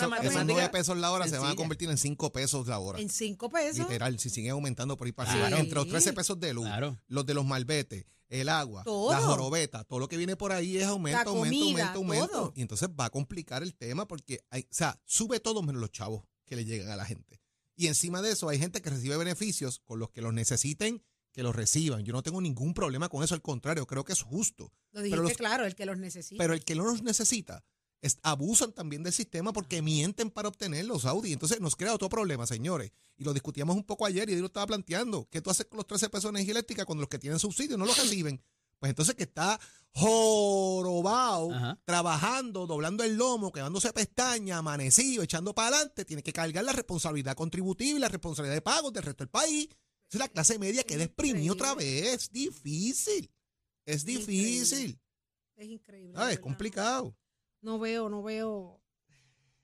pesos, 0.69 0.79
esos 0.81 0.97
la 0.97 1.11
hora 1.11 1.27
se 1.27 1.37
van 1.37 1.51
a 1.51 1.55
convertir 1.55 1.89
en 1.89 1.97
cinco 1.97 2.31
pesos 2.31 2.67
la 2.67 2.79
hora. 2.79 2.99
En 2.99 3.09
cinco 3.09 3.49
pesos. 3.49 3.77
Literal, 3.79 4.19
si 4.19 4.29
siguen 4.29 4.51
aumentando 4.51 4.97
por 4.97 5.05
ahí 5.07 5.11
para 5.13 5.31
Claro. 5.33 5.57
Entre 5.57 5.75
los 5.75 5.85
Sí. 5.85 5.89
13 5.91 6.13
pesos 6.13 6.39
de 6.39 6.53
luz, 6.53 6.65
Claro. 6.65 6.97
los 7.07 7.25
de 7.25 7.33
los 7.33 7.45
malbetes, 7.45 8.05
el 8.41 8.49
agua, 8.49 8.83
Todo. 8.83 9.11
la 9.11 9.21
jorobeta, 9.21 9.83
todo 9.83 9.99
lo 9.99 10.07
que 10.07 10.17
viene 10.17 10.35
por 10.35 10.51
ahí 10.51 10.77
es 10.77 10.85
aumento, 10.85 11.29
aumento, 11.29 11.65
aumento, 11.65 11.97
aumento. 11.99 12.53
Y 12.55 12.61
entonces 12.61 12.89
va 12.89 13.05
a 13.05 13.09
complicar 13.09 13.61
el 13.63 13.75
tema 13.75 14.07
porque, 14.07 14.39
hay, 14.49 14.61
o 14.63 14.73
sea, 14.73 14.99
sube 15.05 15.39
todo 15.39 15.61
menos 15.61 15.79
los 15.81 15.91
chavos 15.91 16.23
que 16.45 16.55
le 16.55 16.65
llegan 16.65 16.89
a 16.89 16.95
la 16.95 17.05
gente. 17.05 17.39
Y 17.75 17.87
encima 17.87 18.21
de 18.21 18.31
eso 18.31 18.49
hay 18.49 18.59
gente 18.59 18.81
que 18.81 18.89
recibe 18.89 19.17
beneficios 19.17 19.79
con 19.85 19.99
los 19.99 20.09
que 20.11 20.21
los 20.21 20.33
necesiten, 20.33 21.03
que 21.31 21.41
los 21.43 21.55
reciban. 21.55 22.03
Yo 22.03 22.13
no 22.13 22.21
tengo 22.21 22.41
ningún 22.41 22.73
problema 22.73 23.09
con 23.09 23.23
eso, 23.23 23.33
al 23.33 23.41
contrario, 23.41 23.87
creo 23.87 24.03
que 24.03 24.13
es 24.13 24.21
justo. 24.21 24.71
Lo 24.91 25.01
dijiste 25.01 25.09
pero 25.17 25.23
los- 25.23 25.37
claro, 25.37 25.65
el 25.65 25.73
que 25.75 25.85
los 25.85 25.97
necesita. 25.97 26.41
Pero 26.43 26.53
el 26.53 26.63
que 26.63 26.75
no 26.75 26.83
los 26.85 27.01
necesita, 27.01 27.57
es- 27.57 27.63
abusan 28.21 28.73
también 28.73 29.03
del 29.03 29.13
sistema 29.13 29.53
porque 29.53 29.81
mienten 29.81 30.29
para 30.29 30.49
obtenerlos, 30.49 31.05
Audi. 31.05 31.33
Entonces 31.33 31.61
nos 31.61 31.75
crea 31.75 31.93
otro 31.93 32.09
problema, 32.09 32.45
señores. 32.45 32.91
Y 33.17 33.23
lo 33.23 33.33
discutíamos 33.33 33.75
un 33.75 33.83
poco 33.83 34.05
ayer 34.05 34.29
y 34.29 34.33
yo 34.33 34.39
lo 34.39 34.47
estaba 34.47 34.67
planteando. 34.67 35.27
¿Qué 35.29 35.41
tú 35.41 35.49
haces 35.49 35.65
con 35.67 35.77
los 35.77 35.87
13 35.87 36.09
pesos 36.09 36.23
de 36.23 36.29
energía 36.39 36.51
eléctrica 36.51 36.85
cuando 36.85 37.01
los 37.01 37.09
que 37.09 37.19
tienen 37.19 37.39
subsidio 37.39 37.77
no 37.77 37.85
los 37.85 37.97
reciben? 38.01 38.41
Pues 38.79 38.89
entonces 38.89 39.15
que 39.15 39.23
está 39.23 39.59
jorobado, 39.91 41.53
Ajá. 41.53 41.79
trabajando, 41.85 42.67
doblando 42.67 43.03
el 43.03 43.15
lomo, 43.15 43.51
quedándose 43.51 43.93
pestaña, 43.93 44.57
amanecido, 44.57 45.23
echando 45.23 45.55
para 45.55 45.69
adelante, 45.77 46.03
tiene 46.03 46.21
que 46.23 46.33
cargar 46.33 46.63
la 46.65 46.73
responsabilidad 46.73 47.35
contributiva 47.35 47.97
y 47.97 48.01
la 48.01 48.09
responsabilidad 48.09 48.55
de 48.55 48.61
pagos 48.61 48.91
del 48.91 49.03
resto 49.03 49.23
del 49.23 49.29
país. 49.29 49.69
Es 50.09 50.19
la 50.19 50.27
clase 50.27 50.59
media 50.59 50.83
que 50.83 50.97
desprimió 50.97 51.53
otra 51.53 51.73
vez. 51.75 52.29
Difícil. 52.31 53.31
Es 53.85 54.03
difícil. 54.05 54.99
es 55.55 55.67
increíble. 55.67 56.13
Ah, 56.17 56.23
es 56.23 56.27
verdad. 56.29 56.41
complicado. 56.41 57.15
No 57.63 57.79
veo, 57.79 58.09
no 58.09 58.21
veo 58.21 58.79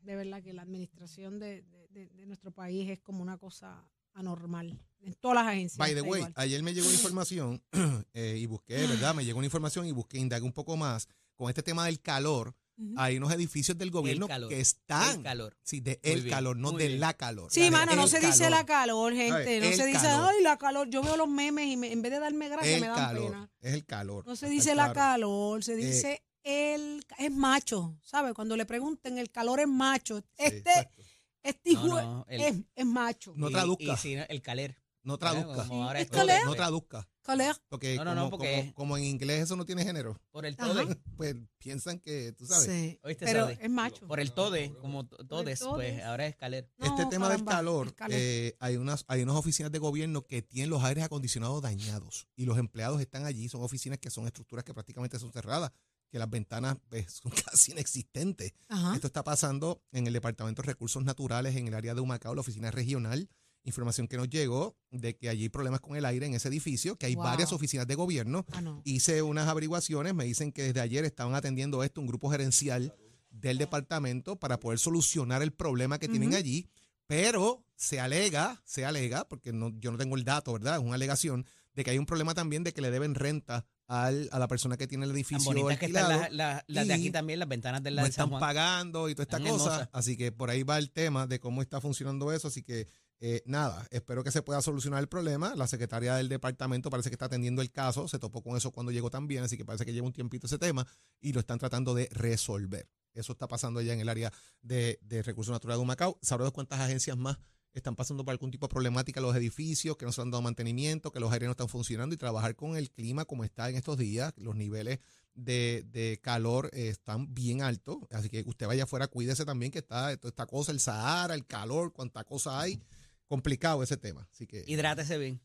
de 0.02 0.16
verdad 0.16 0.42
que 0.42 0.54
la 0.54 0.62
administración 0.64 1.40
de, 1.40 1.62
de- 1.64 1.88
de- 1.90 2.08
de 2.10 2.26
nuestro 2.26 2.52
país 2.52 2.90
es 2.90 3.00
como 3.00 3.22
una 3.22 3.38
cosa 3.38 3.86
anormal. 4.14 4.80
En 5.02 5.14
todas 5.14 5.36
las 5.36 5.48
agencias. 5.48 5.78
By 5.78 5.94
the 5.94 6.02
way, 6.02 6.22
igual. 6.22 6.34
ayer 6.36 6.64
me 6.64 6.74
llegó 6.74 6.88
una 6.88 6.96
información 6.96 7.62
eh, 8.14 8.38
y 8.38 8.46
busqué, 8.48 8.76
¿verdad? 8.88 9.14
Me 9.16 9.24
llegó 9.24 9.38
una 9.38 9.46
información 9.48 9.86
y 9.86 9.92
busqué, 9.92 10.18
indagué 10.18 10.46
un 10.46 10.54
poco 10.54 10.76
más 10.78 11.08
con 11.36 11.50
este 11.50 11.62
tema 11.64 11.86
del 11.86 12.02
calor. 12.02 12.56
Hay 12.96 13.18
unos 13.18 13.34
edificios 13.34 13.78
del 13.78 13.92
gobierno 13.92 14.26
calor, 14.30 14.48
que 14.48 14.62
están. 14.62 15.18
el 15.18 15.24
calor. 15.24 15.58
Sí, 15.64 15.82
de 15.82 16.00
Muy 16.02 16.14
el 16.14 16.22
bien, 16.22 16.34
calor, 16.34 16.56
no 16.56 16.72
de 16.72 16.88
bien. 16.88 17.00
la 17.02 17.14
calor. 17.14 17.52
Sí, 17.52 17.70
mano, 17.70 17.94
no 17.94 18.08
se 18.08 18.22
dice 18.22 18.50
la 18.50 18.66
calor, 18.66 19.14
gente. 19.14 19.60
No 19.60 19.76
se 19.76 19.86
dice, 19.86 20.00
calor. 20.04 20.30
ay, 20.34 20.42
la 20.44 20.58
calor. 20.58 20.90
Yo 20.90 21.02
veo 21.04 21.18
los 21.18 21.28
memes 21.28 21.68
y 21.68 21.76
me- 21.76 21.92
en 21.92 22.02
vez 22.02 22.10
de 22.14 22.20
darme 22.20 22.48
gracia 22.48 22.74
El 22.76 22.80
me 22.80 22.88
dan 22.88 22.96
calor. 22.96 23.32
pena. 23.32 23.52
Es 23.60 23.74
el 23.74 23.86
calor. 23.86 24.26
No 24.26 24.38
se 24.38 24.48
dice 24.48 24.76
la 24.76 24.94
calor, 24.94 25.62
se 25.62 25.74
Eh, 25.74 26.22
el. 26.44 27.06
Es 27.18 27.32
macho, 27.32 27.98
¿sabes? 28.04 28.34
Cuando 28.34 28.56
le 28.58 28.66
pregunten, 28.66 29.18
el 29.18 29.30
calor 29.32 29.60
es 29.60 29.68
macho. 29.68 30.18
Este, 30.38 30.58
exacto. 30.58 31.02
este 31.44 31.70
hijo 31.72 31.88
No, 31.88 32.02
no, 32.02 32.26
el- 32.30 32.42
es, 32.42 32.56
es 32.76 32.86
macho. 32.86 33.34
No 33.36 33.50
Y- 33.50 33.54
traduzca. 33.54 33.84
Y, 33.94 33.98
si 33.98 34.16
no, 34.16 34.24
el 34.30 34.42
caler. 34.42 34.76
No 35.02 35.18
traduzca. 35.18 35.66
Como 35.68 35.84
ahora 35.86 36.00
Es 36.00 36.06
esto- 36.06 36.18
calor. 36.18 36.36
No 36.46 36.56
traduzca. 36.56 37.10
Colère. 37.24 37.56
Porque, 37.70 37.96
No, 37.96 38.04
no, 38.06 38.12
como, 38.12 38.22
no, 38.24 38.30
porque- 38.32 38.60
como- 38.62 38.74
como 38.74 38.98
en 38.98 39.04
inglés 39.04 39.44
eso 39.44 39.56
no 39.56 39.64
tiene 39.64 39.84
género, 39.84 40.20
Por 40.32 40.46
el 40.48 40.56
Ajá. 40.58 40.68
tode. 40.74 40.96
pues 41.16 41.36
piensan 41.60 42.00
que, 42.00 42.32
tú 42.34 42.46
sabes. 42.48 42.66
Sí. 42.66 43.00
¿Oíste, 43.04 43.26
Pero 43.26 43.46
Saudi? 43.46 43.58
es 43.62 43.70
macho. 43.70 44.08
Por 44.08 44.20
el 44.20 44.32
tode, 44.34 44.74
como 44.82 45.06
to- 45.08 45.18
todes, 45.28 45.60
todes. 45.60 45.94
pues 45.94 46.04
ahora 46.04 46.26
es 46.26 46.32
escalera. 46.32 46.68
este 46.80 47.06
tema 47.06 47.30
del 47.30 47.44
caramba, 47.46 47.52
calor, 47.52 47.96
eh, 48.10 48.56
hay, 48.60 48.78
unas, 48.78 49.06
hay 49.08 49.22
unas 49.22 49.36
oficinas 49.36 49.72
de 49.72 49.78
gobierno 49.78 50.26
que 50.26 50.42
tienen 50.42 50.72
los 50.72 50.84
aires 50.84 51.04
acondicionados 51.04 51.62
dañados 51.62 52.28
y 52.36 52.46
los 52.46 52.58
empleados 52.58 53.00
están 53.00 53.26
allí. 53.26 53.48
Son 53.48 53.62
oficinas 53.62 54.00
que 54.00 54.10
son 54.10 54.26
estructuras 54.26 54.66
que 54.66 54.74
prácticamente 54.74 55.20
son 55.20 55.32
cerradas, 55.32 55.72
que 56.10 56.20
las 56.20 56.30
ventanas 56.30 56.78
pues, 56.90 57.12
son 57.22 57.32
casi 57.32 57.72
inexistentes. 57.72 58.54
Ajá. 58.68 58.96
Esto 58.96 59.08
está 59.08 59.24
pasando 59.24 59.82
en 59.92 60.08
el 60.08 60.14
Departamento 60.14 60.62
de 60.62 60.68
Recursos 60.68 61.04
Naturales, 61.04 61.56
en 61.56 61.68
el 61.68 61.74
área 61.74 61.94
de 61.94 62.02
Humacao, 62.02 62.36
la 62.36 62.42
oficina 62.42 62.72
regional. 62.72 63.30
Información 63.64 64.08
que 64.08 64.16
nos 64.18 64.30
llegó 64.30 64.78
de 64.90 65.18
que 65.18 65.28
allí 65.30 65.44
hay 65.44 65.50
problemas 65.50 65.82
con 65.82 65.96
el 65.98 66.06
aire 66.06 66.26
en 66.26 66.34
ese 66.34 66.48
edificio, 66.48 66.96
que 66.96 67.06
hay 67.08 67.16
Wow. 67.16 67.26
varias 67.26 67.52
oficinas 67.52 67.86
de 67.88 67.96
gobierno. 67.96 68.46
Ah, 68.54 68.62
no. 68.62 68.82
Hice 68.86 69.22
unas 69.22 69.48
averiguaciones, 69.48 70.14
me 70.16 70.24
dicen 70.24 70.52
que 70.54 70.64
desde 70.64 70.80
ayer 70.80 71.04
estaban 71.06 71.36
atendiendo 71.36 71.84
esto 71.84 72.00
un 72.02 72.08
grupo 72.08 72.30
gerencial 72.32 72.96
del 73.30 73.58
departamento 73.58 74.38
para 74.40 74.60
poder 74.60 74.80
solucionar 74.80 75.42
el 75.44 75.52
problema 75.52 76.00
que 76.00 76.08
tienen 76.08 76.34
allí, 76.36 76.68
pero 77.06 77.64
se 77.76 78.00
alega, 78.00 78.62
se 78.66 78.86
alega, 78.86 79.28
porque 79.28 79.52
no, 79.54 79.70
yo 79.78 79.92
no 79.92 79.98
tengo 79.98 80.16
el 80.16 80.24
dato, 80.24 80.54
¿verdad? 80.54 80.78
Es 80.78 80.82
una 80.84 80.96
alegación 80.96 81.46
de 81.74 81.84
que 81.84 81.92
hay 81.92 81.98
un 81.98 82.06
problema 82.06 82.34
también 82.34 82.64
de 82.64 82.74
que 82.74 82.82
le 82.82 82.92
deben 82.92 83.14
renta 83.14 83.66
al, 83.90 84.30
a 84.32 84.40
la 84.40 84.48
persona 84.48 84.78
que 84.78 84.88
tiene 84.88 85.04
el 85.04 85.10
Tan 85.10 85.18
edificio 85.18 85.68
que 85.78 85.86
están 85.88 86.08
las, 86.10 86.32
las- 86.32 86.64
las 86.68 86.88
de 86.88 86.94
aquí 86.94 87.10
también, 87.12 87.40
las 87.40 87.50
ventanas 87.50 87.84
de 87.84 87.92
la 87.92 88.04
no 88.04 88.08
de 88.08 88.14
San 88.14 88.26
están 88.28 88.30
Juan. 88.30 88.40
pagando 88.40 89.10
y 89.10 89.16
toda 89.16 89.24
esta 89.24 89.38
Están 89.38 89.52
cosa. 89.52 89.66
hermosas. 89.74 89.90
Así 89.92 90.16
que 90.16 90.32
por 90.32 90.50
ahí 90.50 90.64
va 90.64 90.78
el 90.78 90.92
tema 90.92 91.28
de 91.28 91.40
cómo 91.42 91.62
está 91.62 91.82
funcionando 91.82 92.32
eso. 92.32 92.48
Así 92.48 92.64
que 92.64 92.88
eh, 93.22 93.42
nada, 93.46 93.86
espero 93.92 94.24
que 94.24 94.32
se 94.32 94.42
pueda 94.42 94.62
solucionar 94.62 95.02
el 95.02 95.10
problema. 95.10 95.54
La 95.56 95.68
secretaria 95.68 96.16
del 96.16 96.30
departamento 96.30 96.90
parece 96.90 97.10
que 97.10 97.16
está 97.16 97.26
atendiendo 97.26 97.62
el 97.62 97.72
caso. 97.72 98.08
Se 98.08 98.18
topó 98.20 98.42
con 98.42 98.56
eso 98.56 98.72
cuando 98.72 98.92
llegó 98.94 99.10
también, 99.10 99.44
así 99.44 99.58
que 99.58 99.66
parece 99.66 99.86
que 99.86 99.92
lleva 99.92 100.08
un 100.08 100.14
tiempito 100.14 100.48
ese 100.48 100.58
tema 100.58 100.88
y 101.20 101.34
lo 101.34 101.40
están 101.42 101.60
tratando 101.60 101.94
de 101.96 102.08
resolver. 102.12 102.88
Eso 103.14 103.34
está 103.34 103.48
pasando 103.48 103.80
allá 103.80 103.92
en 103.94 104.00
el 104.00 104.08
área 104.08 104.32
de, 104.62 105.00
de 105.02 105.24
recursos 105.24 105.52
naturales 105.52 105.80
de 105.80 105.84
Humacao. 105.84 106.18
¿Sabrás 106.22 106.52
cuántas 106.52 106.80
agencias 106.80 107.18
más 107.18 107.40
están 107.74 107.96
pasando 107.96 108.24
por 108.26 108.32
algún 108.32 108.52
tipo 108.52 108.68
de 108.68 108.72
problemática 108.72 109.22
los 109.22 109.36
edificios, 109.36 109.98
que 109.98 110.06
no 110.06 110.12
se 110.12 110.22
han 110.22 110.32
dado 110.32 110.42
mantenimiento, 110.42 111.12
que 111.12 111.20
los 111.20 111.32
aires 111.32 111.48
no 111.48 111.52
están 111.52 111.70
funcionando 111.70 112.16
y 112.16 112.18
trabajar 112.18 112.56
con 112.56 112.76
el 112.76 112.90
clima 112.92 113.26
como 113.26 113.44
está 113.44 113.70
en 113.70 113.76
estos 113.76 113.98
días, 113.98 114.34
los 114.38 114.56
niveles 114.56 115.00
de, 115.36 115.86
de 115.92 116.20
calor 116.22 116.70
eh, 116.74 116.90
están 116.90 117.34
bien 117.34 117.62
altos, 117.62 117.98
así 118.12 118.30
que 118.30 118.44
usted 118.46 118.68
vaya 118.68 118.84
afuera, 118.84 119.08
cuídese 119.08 119.46
también 119.46 119.72
que 119.72 119.80
está 119.80 120.16
toda 120.18 120.30
esta 120.30 120.46
cosa, 120.46 120.72
el 120.72 120.80
Sahara, 120.80 121.34
el 121.34 121.46
calor, 121.46 121.94
cuánta 121.94 122.24
cosa 122.24 122.60
hay, 122.60 122.82
complicado 123.28 123.84
ese 123.84 123.98
tema, 123.98 124.28
así 124.32 124.48
que 124.48 124.64
Hidrátese 124.68 125.18
bien. 125.18 125.42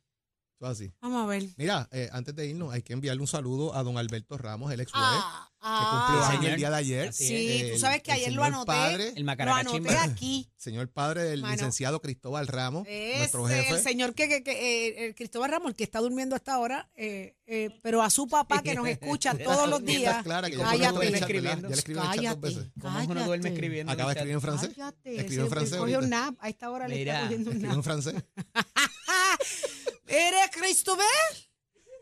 Es 0.60 0.68
así. 0.68 0.92
Vamos 1.00 1.24
a 1.24 1.26
ver. 1.26 1.44
Mira, 1.56 1.88
eh, 1.92 2.08
antes 2.12 2.34
de 2.34 2.46
irnos, 2.46 2.72
hay 2.72 2.82
que 2.82 2.92
enviarle 2.92 3.20
un 3.20 3.26
saludo 3.28 3.74
a 3.74 3.82
don 3.82 3.98
Alberto 3.98 4.38
Ramos, 4.38 4.72
el 4.72 4.80
ex 4.80 4.92
juez, 4.92 5.02
Ah, 5.66 5.80
que 5.80 5.96
cumplió 5.96 6.22
ah. 6.24 6.30
años 6.30 6.44
el 6.52 6.56
día 6.56 6.70
de 6.70 6.76
ayer. 6.76 7.12
Sí, 7.14 7.34
Eh, 7.34 7.66
tú 7.68 7.74
el- 7.74 7.80
sabes 7.80 8.02
que 8.02 8.10
el 8.12 8.16
ayer 8.18 8.32
lo 8.34 8.44
anoté. 8.44 8.66
Padre, 8.66 9.12
El 9.16 9.24
Lo 9.24 9.32
anoté 9.54 9.96
aquí. 9.98 10.50
señor 10.58 10.88
padre 10.90 11.24
del 11.24 11.40
Mano. 11.40 11.54
licenciado 11.54 12.00
Cristóbal 12.02 12.46
Ramos, 12.46 12.86
Es 12.86 13.18
nuestro 13.18 13.48
el 13.48 13.54
jefe. 13.64 13.82
señor 13.82 14.14
que, 14.14 14.28
que- 14.28 14.42
que, 14.42 14.52
eh, 14.88 15.06
el 15.06 15.14
Cristóbal 15.14 15.50
Ramos, 15.50 15.70
el 15.70 15.74
que 15.76 15.84
está 15.84 16.00
durmiendo 16.00 16.36
hasta 16.36 16.52
ahora, 16.54 16.90
eh, 16.94 17.34
eh, 17.46 17.70
pero 17.82 18.02
a 18.02 18.10
su 18.10 18.26
papá 18.28 18.62
que 18.62 18.74
nos 18.74 18.86
escucha 18.88 19.34
todos 19.38 19.68
los 19.68 19.82
días. 19.84 20.22
Clara, 20.22 20.50
que 20.50 20.56
ya 20.58 20.64
Cállate. 20.64 21.08
el. 21.08 21.14
Escribiendo. 21.14 21.68
Ya 21.70 21.76
le 21.76 21.82
en 21.82 21.88
el 21.90 21.94
chat 21.94 21.94
dos 21.96 22.14
Cállate. 22.16 22.40
veces. 22.40 22.72
¿Cómo 22.80 22.98
es 23.00 23.06
que 23.06 23.12
uno 23.12 23.24
duerme 23.24 23.48
escribiendo? 23.50 23.92
Acaba 23.92 24.14
de 24.14 24.20
en 24.20 24.28
el 24.28 24.34
escribir 24.34 24.34
en 24.34 24.40
francés. 24.42 24.70
Cállate. 24.76 25.16
Escribió 25.16 25.44
en 25.44 25.50
francés 25.50 25.78
Cogió 25.78 25.98
un 26.00 26.10
nap. 26.10 26.34
A 26.40 26.48
esta 26.50 26.70
hora 26.70 26.88
le 26.88 27.00
está 27.02 27.22
cogiendo 27.22 27.50
un 27.50 27.56
Escribió 27.56 27.68
nap. 27.68 27.76
en 27.78 27.82
francés. 27.84 28.14
¿Eres 30.14 30.50
Cristóbal? 30.52 31.04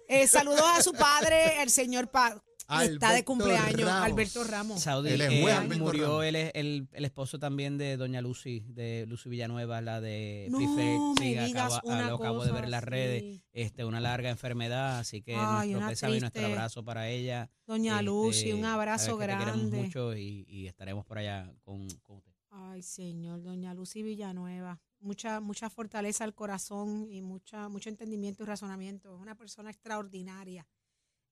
Eh, 0.08 0.26
saludos 0.26 0.60
a 0.62 0.82
su 0.82 0.92
padre, 0.92 1.62
el 1.62 1.70
señor 1.70 2.10
Pa- 2.10 2.42
está 2.82 3.12
de 3.12 3.24
cumpleaños, 3.24 3.80
Ramos. 3.88 4.04
Alberto 4.04 4.44
Ramos. 4.44 4.82
Saudi, 4.82 5.10
Él 5.10 5.20
es 5.22 5.32
eh, 5.32 5.42
juez, 5.42 5.54
Alberto 5.56 5.84
murió 5.84 6.06
Ramos. 6.08 6.24
el, 6.26 6.36
el, 6.36 6.88
el 6.92 7.04
esposo 7.06 7.38
también 7.38 7.78
de 7.78 7.96
doña 7.96 8.20
Lucy, 8.20 8.60
de 8.66 9.06
Lucy 9.08 9.28
Villanueva, 9.30 9.80
la 9.80 10.00
de 10.02 10.48
No. 10.50 10.58
Sí, 10.58 10.66
me 10.66 11.46
digas 11.46 11.72
acabo- 11.72 11.80
una 11.88 12.08
lo 12.08 12.16
acabo 12.16 12.44
de 12.44 12.52
ver 12.52 12.64
en 12.64 12.70
las 12.70 12.84
redes. 12.84 13.40
Este, 13.52 13.84
una 13.86 14.00
larga 14.00 14.28
enfermedad, 14.28 14.98
así 14.98 15.22
que 15.22 15.34
Ay, 15.34 15.70
nuestro 15.70 15.88
pésame 15.90 16.16
y 16.16 16.20
nuestro 16.20 16.44
abrazo 16.46 16.84
para 16.84 17.08
ella. 17.08 17.50
Doña 17.66 17.92
Este, 17.94 18.04
Lucy, 18.04 18.52
un 18.52 18.64
abrazo 18.66 19.16
que 19.18 19.24
te 19.26 19.32
queremos 19.32 19.56
grande. 19.56 19.76
mucho 19.78 20.14
y, 20.16 20.44
y 20.48 20.66
estaremos 20.66 21.06
por 21.06 21.16
allá 21.18 21.50
con, 21.62 21.88
con 22.02 22.16
usted. 22.18 22.32
Ay, 22.50 22.82
señor, 22.82 23.42
doña 23.42 23.72
Lucy 23.72 24.02
Villanueva. 24.02 24.78
Mucha, 25.02 25.40
mucha 25.40 25.68
fortaleza 25.68 26.24
al 26.24 26.32
corazón 26.34 27.08
y 27.10 27.22
mucha, 27.22 27.68
mucho 27.68 27.88
entendimiento 27.88 28.42
y 28.42 28.46
razonamiento. 28.46 29.14
Es 29.14 29.20
una 29.20 29.34
persona 29.34 29.70
extraordinaria. 29.70 30.66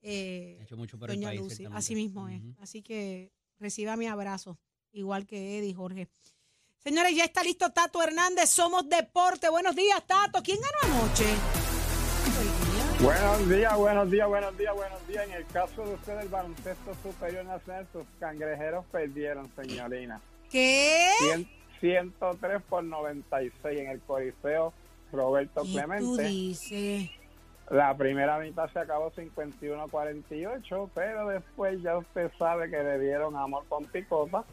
Eh, 0.02 0.58
Ha 0.60 0.64
hecho 0.64 0.76
mucho 0.76 0.98
por 0.98 1.08
doña 1.08 1.30
el 1.32 1.38
país. 1.38 1.50
Lucy, 1.58 1.66
así 1.72 1.94
mismo 1.94 2.28
es. 2.28 2.42
Así 2.58 2.82
que 2.82 3.32
reciba 3.58 3.96
mi 3.96 4.06
abrazo, 4.06 4.58
igual 4.92 5.26
que 5.26 5.58
Eddie 5.58 5.74
Jorge. 5.74 6.08
Señores, 6.78 7.14
ya 7.14 7.24
está 7.24 7.42
listo 7.44 7.70
Tato 7.70 8.02
Hernández. 8.02 8.50
Somos 8.50 8.88
Deporte. 8.88 9.48
Buenos 9.50 9.76
días, 9.76 10.04
Tato. 10.06 10.42
¿Quién 10.42 10.58
ganó 10.60 10.94
anoche? 11.04 11.26
Buenos 13.02 13.48
días, 13.48 13.76
buenos 13.76 14.10
días, 14.10 14.28
buenos 14.28 14.58
días, 14.58 14.74
buenos 14.74 15.08
días. 15.08 15.26
En 15.28 15.32
el 15.34 15.46
caso 15.46 15.86
de 15.86 15.94
ustedes, 15.94 16.22
el 16.24 16.28
baloncesto 16.28 16.94
superior 17.02 17.44
nacional, 17.44 17.86
sus 17.92 18.04
cangrejeros 18.18 18.84
perdieron, 18.92 19.50
señorina. 19.56 20.20
¿Qué? 20.50 21.46
103 21.80 22.62
por 22.68 22.84
96 22.84 23.78
en 23.80 23.88
el 23.88 24.00
Coliseo 24.00 24.72
Roberto 25.12 25.62
¿Qué 25.62 25.68
tú 25.68 25.72
Clemente. 25.74 26.22
dices? 26.24 27.10
La 27.70 27.96
primera 27.96 28.38
mitad 28.38 28.68
se 28.72 28.80
acabó 28.80 29.12
51-48, 29.12 30.90
pero 30.94 31.28
después 31.28 31.80
ya 31.82 31.98
usted 31.98 32.30
sabe 32.38 32.68
que 32.70 32.82
le 32.82 32.98
dieron 32.98 33.36
amor 33.36 33.64
con 33.68 33.84
picota 33.86 34.44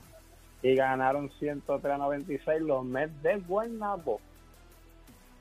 y 0.61 0.75
ganaron 0.75 1.29
103-96 1.39 2.59
los 2.59 2.85
Mets 2.85 3.21
de 3.23 3.37
Guaynabo. 3.39 4.19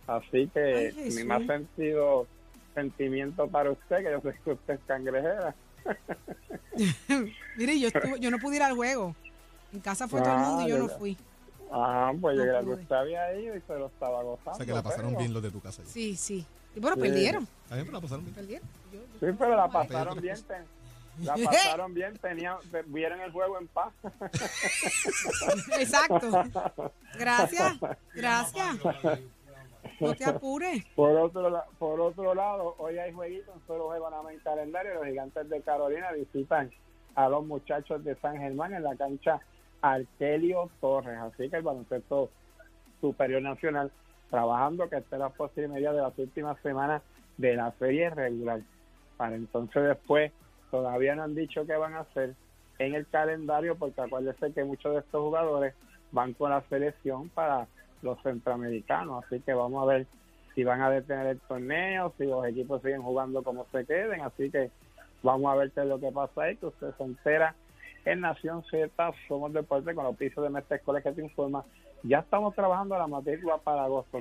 Así 0.06 0.48
que 0.54 0.92
Ay, 0.96 1.10
mi 1.16 1.24
más 1.24 1.44
sentido 1.46 2.26
sentimiento 2.74 3.46
para 3.48 3.70
usted, 3.72 3.96
que 3.98 4.10
yo 4.10 4.20
sé 4.20 4.38
que 4.44 4.52
usted 4.52 4.74
es 4.74 4.80
cangrejera. 4.86 5.54
Mire, 7.56 7.78
yo, 7.80 7.88
estuve- 7.88 8.20
yo 8.20 8.30
no 8.30 8.38
pude 8.38 8.56
ir 8.56 8.62
al 8.62 8.74
juego. 8.74 9.14
En 9.72 9.80
casa 9.80 10.08
fue 10.08 10.20
todo 10.22 10.32
el 10.32 10.38
mundo 10.40 10.66
y 10.66 10.70
yo 10.70 10.78
no 10.78 10.88
fui. 10.88 11.16
Ah, 11.70 12.12
pues 12.20 12.36
yo 12.36 12.44
No 12.44 12.48
creo 12.50 12.60
que 12.60 12.66
pude. 12.66 12.82
usted 12.82 12.96
había 12.96 13.34
ido 13.38 13.56
y 13.56 13.60
se 13.62 13.74
lo 13.78 13.86
estaba 13.86 14.22
gozando. 14.22 14.50
O 14.52 14.54
sea 14.56 14.66
que 14.66 14.72
la 14.72 14.82
pasaron 14.82 15.06
pero- 15.10 15.18
bien 15.18 15.32
los 15.34 15.42
de 15.42 15.50
tu 15.50 15.60
casa. 15.60 15.82
Sí, 15.86 16.14
sí. 16.16 16.46
Y 16.74 16.80
bueno, 16.80 16.96
Sí. 16.96 17.02
perdieron. 17.02 17.48
También 17.68 17.92
la 17.92 18.00
pasaron 18.00 18.24
bien. 18.24 18.34
Perdieron. 18.34 18.68
Yo- 18.92 19.00
yo- 19.20 19.30
Sí, 19.32 19.36
pero 19.38 19.56
la 19.56 19.68
pasaron 19.68 20.20
bien. 20.20 20.36
ten- 20.48 20.64
la 21.24 21.34
pasaron 21.34 21.94
bien, 21.94 22.18
tenían, 22.18 22.56
te- 22.70 22.82
vieron 22.82 23.20
el 23.22 23.32
juego 23.32 23.58
en 23.58 23.68
paz. 23.68 23.92
Exacto. 25.78 26.44
Gracias. 27.18 27.74
Gracias. 28.14 28.76
No 30.00 30.14
te 30.14 30.24
apures. 30.24 30.84
Por 30.94 31.16
otro, 31.16 31.48
la- 31.48 31.64
por 31.78 32.00
otro 32.00 32.34
lado, 32.34 32.74
hoy 32.78 32.98
hay 32.98 33.12
jueguito, 33.12 33.52
un 33.54 33.62
solo 33.66 33.86
juego 33.88 34.10
nada 34.10 34.22
más 34.22 34.32
en 34.34 34.40
calendario. 34.40 34.94
Los 34.94 35.06
gigantes 35.06 35.48
de 35.48 35.60
Carolina 35.62 36.12
visitan 36.12 36.70
a 37.14 37.28
los 37.28 37.46
muchachos 37.46 38.04
de 38.04 38.14
San 38.16 38.36
Germán 38.38 38.74
en 38.74 38.82
la 38.82 38.94
cancha 38.96 39.40
Arkelio 39.92 40.70
Torres. 40.80 41.18
Así 41.18 41.48
que 41.48 41.56
el 41.56 41.62
baloncesto 41.62 42.30
superior 43.00 43.42
nacional 43.42 43.90
trabajando 44.30 44.88
que 44.88 44.96
esté 44.96 45.18
la 45.18 45.28
posibilidad 45.28 45.92
de 45.92 46.02
las 46.02 46.18
últimas 46.18 46.60
semanas 46.60 47.02
de 47.36 47.54
la 47.54 47.72
serie 47.78 48.10
regular. 48.10 48.60
Para 49.16 49.36
entonces 49.36 49.82
después, 49.82 50.32
todavía 50.70 51.14
no 51.14 51.22
han 51.22 51.34
dicho 51.34 51.66
qué 51.66 51.76
van 51.76 51.94
a 51.94 52.00
hacer 52.00 52.34
en 52.78 52.94
el 52.94 53.06
calendario, 53.06 53.76
porque 53.76 54.00
acuérdense 54.00 54.52
que 54.52 54.64
muchos 54.64 54.92
de 54.92 55.00
estos 55.00 55.22
jugadores 55.22 55.74
van 56.12 56.34
con 56.34 56.50
la 56.50 56.62
selección 56.68 57.28
para 57.30 57.66
los 58.02 58.20
centroamericanos. 58.22 59.24
Así 59.24 59.40
que 59.40 59.54
vamos 59.54 59.82
a 59.82 59.86
ver 59.86 60.06
si 60.54 60.64
van 60.64 60.82
a 60.82 60.90
detener 60.90 61.26
el 61.26 61.40
torneo, 61.40 62.12
si 62.18 62.24
los 62.24 62.46
equipos 62.46 62.82
siguen 62.82 63.02
jugando 63.02 63.42
como 63.42 63.66
se 63.72 63.84
queden. 63.86 64.20
Así 64.22 64.50
que 64.50 64.70
vamos 65.22 65.52
a 65.52 65.56
ver 65.56 65.70
qué 65.70 65.80
es 65.80 65.86
lo 65.86 65.98
que 65.98 66.10
pasa 66.10 66.42
ahí, 66.42 66.56
que 66.56 66.66
usted 66.66 66.92
se 66.96 67.04
entera 67.04 67.54
en 68.06 68.20
Nación 68.20 68.64
Z, 68.70 68.88
somos 69.26 69.52
deporte 69.52 69.94
con 69.94 70.04
los 70.04 70.16
pisos 70.16 70.42
de 70.42 70.48
Mestre 70.50 70.76
Escuela 70.76 71.02
que 71.02 71.12
te 71.12 71.22
informa. 71.22 71.64
Ya 72.04 72.20
estamos 72.20 72.54
trabajando 72.54 72.96
la 72.96 73.08
matrícula 73.08 73.58
para 73.58 73.84
agosto. 73.84 74.18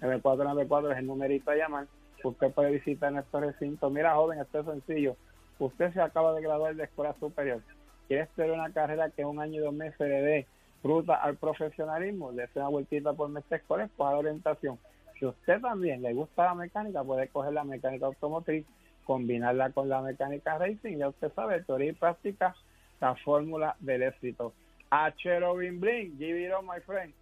787-238-9494 0.00 0.92
es 0.92 0.98
el 0.98 1.06
numerito 1.06 1.50
a 1.50 1.56
llamar. 1.56 1.88
Usted 2.22 2.52
puede 2.52 2.70
visitar 2.70 3.12
nuestro 3.12 3.40
recinto. 3.40 3.90
Mira, 3.90 4.14
joven, 4.14 4.40
esto 4.40 4.60
es 4.60 4.66
sencillo. 4.66 5.16
Usted 5.58 5.92
se 5.92 6.00
acaba 6.00 6.32
de 6.34 6.42
graduar 6.42 6.76
de 6.76 6.84
escuela 6.84 7.12
superior. 7.18 7.60
Quiere 8.06 8.22
estudiar 8.22 8.52
una 8.52 8.72
carrera 8.72 9.10
que 9.10 9.24
un 9.24 9.40
año 9.40 9.60
y 9.60 9.64
dos 9.64 9.74
meses 9.74 9.98
le 9.98 10.22
dé 10.22 10.46
fruta 10.82 11.16
al 11.16 11.36
profesionalismo. 11.36 12.30
Le 12.30 12.44
hace 12.44 12.60
una 12.60 12.68
vueltita 12.68 13.12
por 13.14 13.28
Mestre 13.28 13.56
Escuela, 13.58 13.90
coja 13.96 14.12
la 14.12 14.18
orientación. 14.18 14.78
Si 15.18 15.26
usted 15.26 15.60
también 15.60 16.02
le 16.02 16.12
gusta 16.14 16.44
la 16.44 16.54
mecánica, 16.54 17.02
puede 17.02 17.26
coger 17.28 17.52
la 17.52 17.64
mecánica 17.64 18.06
automotriz, 18.06 18.64
combinarla 19.06 19.70
con 19.70 19.88
la 19.88 20.02
mecánica 20.02 20.58
racing. 20.58 20.98
Ya 20.98 21.08
usted 21.08 21.32
sabe, 21.32 21.62
teoría 21.62 21.90
y 21.90 21.94
práctica, 21.94 22.54
la 23.00 23.14
fórmula 23.16 23.76
del 23.80 24.02
éxito. 24.02 24.52
Achero 24.90 25.54
Bling 25.54 25.80
Bling, 25.80 26.18
give 26.18 26.38
it 26.38 26.52
on, 26.52 26.66
my 26.66 26.80
friend. 26.80 27.12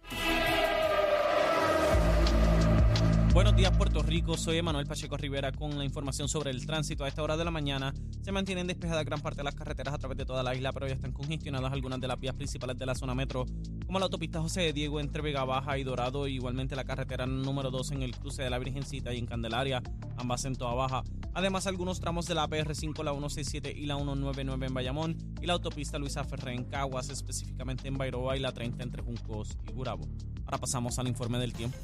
Buenos 3.35 3.57
días 3.57 3.75
Puerto 3.75 4.01
Rico, 4.01 4.37
soy 4.37 4.59
Emanuel 4.59 4.87
Pacheco 4.87 5.17
Rivera 5.17 5.51
con 5.51 5.77
la 5.77 5.83
información 5.83 6.29
sobre 6.29 6.51
el 6.51 6.65
tránsito. 6.65 7.03
A 7.03 7.09
esta 7.09 7.21
hora 7.21 7.35
de 7.35 7.43
la 7.43 7.51
mañana 7.51 7.93
se 8.21 8.31
mantienen 8.31 8.65
despejadas 8.65 9.03
gran 9.03 9.19
parte 9.19 9.39
de 9.39 9.43
las 9.43 9.55
carreteras 9.55 9.93
a 9.93 9.97
través 9.97 10.17
de 10.17 10.25
toda 10.25 10.41
la 10.41 10.55
isla, 10.55 10.71
pero 10.71 10.87
ya 10.87 10.93
están 10.93 11.11
congestionadas 11.11 11.73
algunas 11.73 11.99
de 11.99 12.07
las 12.07 12.17
vías 12.17 12.33
principales 12.33 12.77
de 12.77 12.85
la 12.85 12.95
zona 12.95 13.13
metro, 13.13 13.45
como 13.85 13.99
la 13.99 14.05
autopista 14.05 14.39
José 14.39 14.61
de 14.61 14.71
Diego 14.71 15.01
entre 15.01 15.21
Vega 15.21 15.43
Baja 15.43 15.77
y 15.77 15.83
Dorado, 15.83 16.29
igualmente 16.29 16.77
la 16.77 16.85
carretera 16.85 17.25
número 17.25 17.71
2 17.71 17.91
en 17.91 18.03
el 18.03 18.15
cruce 18.15 18.41
de 18.41 18.49
la 18.49 18.57
Virgencita 18.57 19.13
y 19.13 19.17
en 19.17 19.25
Candelaria, 19.25 19.83
ambas 20.15 20.45
en 20.45 20.55
toda 20.55 20.73
baja. 20.73 21.03
Además, 21.33 21.67
algunos 21.67 21.99
tramos 21.99 22.27
de 22.27 22.35
la 22.35 22.47
PR5, 22.47 23.03
la 23.03 23.11
167 23.11 23.73
y 23.77 23.85
la 23.85 23.97
199 23.97 24.67
en 24.67 24.73
Bayamón 24.73 25.17
y 25.41 25.45
la 25.45 25.51
autopista 25.51 25.99
Luisa 25.99 26.23
Ferré 26.23 26.53
en 26.53 26.63
Caguas, 26.63 27.09
específicamente 27.09 27.89
en 27.89 27.97
Bairoa 27.97 28.37
y 28.37 28.39
la 28.39 28.53
30 28.53 28.81
entre 28.81 29.03
Juncos 29.03 29.57
y 29.67 29.73
Gurabo. 29.73 30.07
Ahora 30.45 30.57
pasamos 30.57 30.97
al 30.99 31.09
informe 31.09 31.37
del 31.37 31.51
tiempo. 31.51 31.77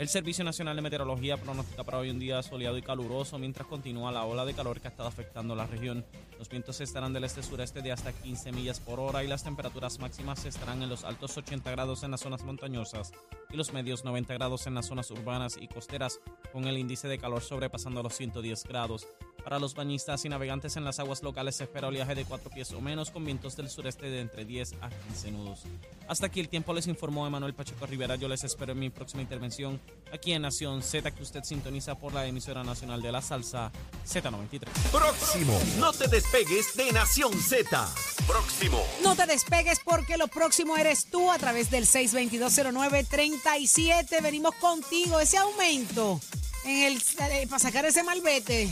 El 0.00 0.08
Servicio 0.08 0.42
Nacional 0.44 0.76
de 0.76 0.80
Meteorología 0.80 1.36
pronostica 1.36 1.84
para 1.84 1.98
hoy 1.98 2.08
un 2.08 2.18
día 2.18 2.42
soleado 2.42 2.78
y 2.78 2.80
caluroso 2.80 3.38
mientras 3.38 3.68
continúa 3.68 4.10
la 4.10 4.24
ola 4.24 4.46
de 4.46 4.54
calor 4.54 4.80
que 4.80 4.88
ha 4.88 4.90
estado 4.90 5.10
afectando 5.10 5.54
la 5.54 5.66
región. 5.66 6.06
Los 6.38 6.48
vientos 6.48 6.80
estarán 6.80 7.12
del 7.12 7.24
este-sureste 7.24 7.82
de 7.82 7.92
hasta 7.92 8.14
15 8.14 8.50
millas 8.52 8.80
por 8.80 8.98
hora 8.98 9.22
y 9.22 9.26
las 9.28 9.44
temperaturas 9.44 9.98
máximas 9.98 10.46
estarán 10.46 10.82
en 10.82 10.88
los 10.88 11.04
altos 11.04 11.36
80 11.36 11.70
grados 11.72 12.02
en 12.02 12.12
las 12.12 12.20
zonas 12.20 12.44
montañosas 12.44 13.12
y 13.50 13.58
los 13.58 13.74
medios 13.74 14.02
90 14.02 14.32
grados 14.32 14.66
en 14.66 14.74
las 14.74 14.86
zonas 14.86 15.10
urbanas 15.10 15.58
y 15.60 15.68
costeras, 15.68 16.18
con 16.50 16.64
el 16.64 16.78
índice 16.78 17.06
de 17.06 17.18
calor 17.18 17.42
sobrepasando 17.42 18.02
los 18.02 18.16
110 18.16 18.64
grados. 18.64 19.06
Para 19.42 19.58
los 19.58 19.74
bañistas 19.74 20.24
y 20.24 20.28
navegantes 20.28 20.76
en 20.76 20.84
las 20.84 21.00
aguas 21.00 21.22
locales 21.22 21.56
se 21.56 21.64
espera 21.64 21.88
oleaje 21.88 22.14
de 22.14 22.24
4 22.24 22.50
pies 22.50 22.70
o 22.72 22.80
menos 22.80 23.10
con 23.10 23.24
vientos 23.24 23.56
del 23.56 23.68
sureste 23.68 24.08
de 24.10 24.20
entre 24.20 24.44
10 24.44 24.74
a 24.80 24.88
15 24.88 25.30
nudos. 25.32 25.62
Hasta 26.08 26.26
aquí 26.26 26.38
el 26.40 26.48
tiempo 26.48 26.72
les 26.72 26.86
informó 26.86 27.26
Emanuel 27.26 27.54
Pacheco 27.54 27.86
Rivera. 27.86 28.14
Yo 28.16 28.28
les 28.28 28.44
espero 28.44 28.72
en 28.72 28.78
mi 28.78 28.90
próxima 28.90 29.22
intervención 29.22 29.80
aquí 30.12 30.32
en 30.32 30.42
Nación 30.42 30.82
Z 30.82 31.10
que 31.12 31.22
usted 31.22 31.42
sintoniza 31.44 31.94
por 31.96 32.12
la 32.12 32.26
emisora 32.26 32.64
nacional 32.64 33.00
de 33.02 33.12
la 33.12 33.22
salsa 33.22 33.70
Z93. 34.06 34.66
Próximo. 34.90 35.58
No 35.78 35.92
te 35.92 36.08
despegues 36.08 36.74
de 36.76 36.92
Nación 36.92 37.32
Z. 37.40 37.88
Próximo. 38.26 38.82
No 39.02 39.14
te 39.16 39.26
despegues 39.26 39.80
porque 39.84 40.16
lo 40.16 40.28
próximo 40.28 40.76
eres 40.76 41.10
tú 41.10 41.30
a 41.30 41.38
través 41.38 41.70
del 41.70 41.86
6220937. 41.86 44.22
Venimos 44.22 44.54
contigo. 44.56 45.20
Ese 45.20 45.38
aumento 45.38 46.20
en 46.64 46.84
el, 46.84 47.02
eh, 47.30 47.46
para 47.48 47.58
sacar 47.58 47.86
ese 47.86 48.02
malvete. 48.02 48.68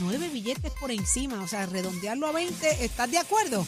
Nueve 0.00 0.28
billetes 0.28 0.72
por 0.80 0.90
encima. 0.90 1.42
O 1.42 1.48
sea, 1.48 1.66
redondearlo 1.66 2.26
a 2.26 2.32
20. 2.32 2.84
¿Estás 2.84 3.10
de 3.10 3.18
acuerdo? 3.18 3.66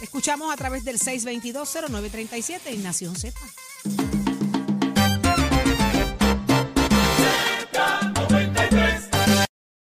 Escuchamos 0.00 0.52
a 0.52 0.56
través 0.56 0.84
del 0.84 0.98
6220937 0.98 2.60
en 2.66 2.82
Nación 2.82 3.16
Z. 3.16 3.38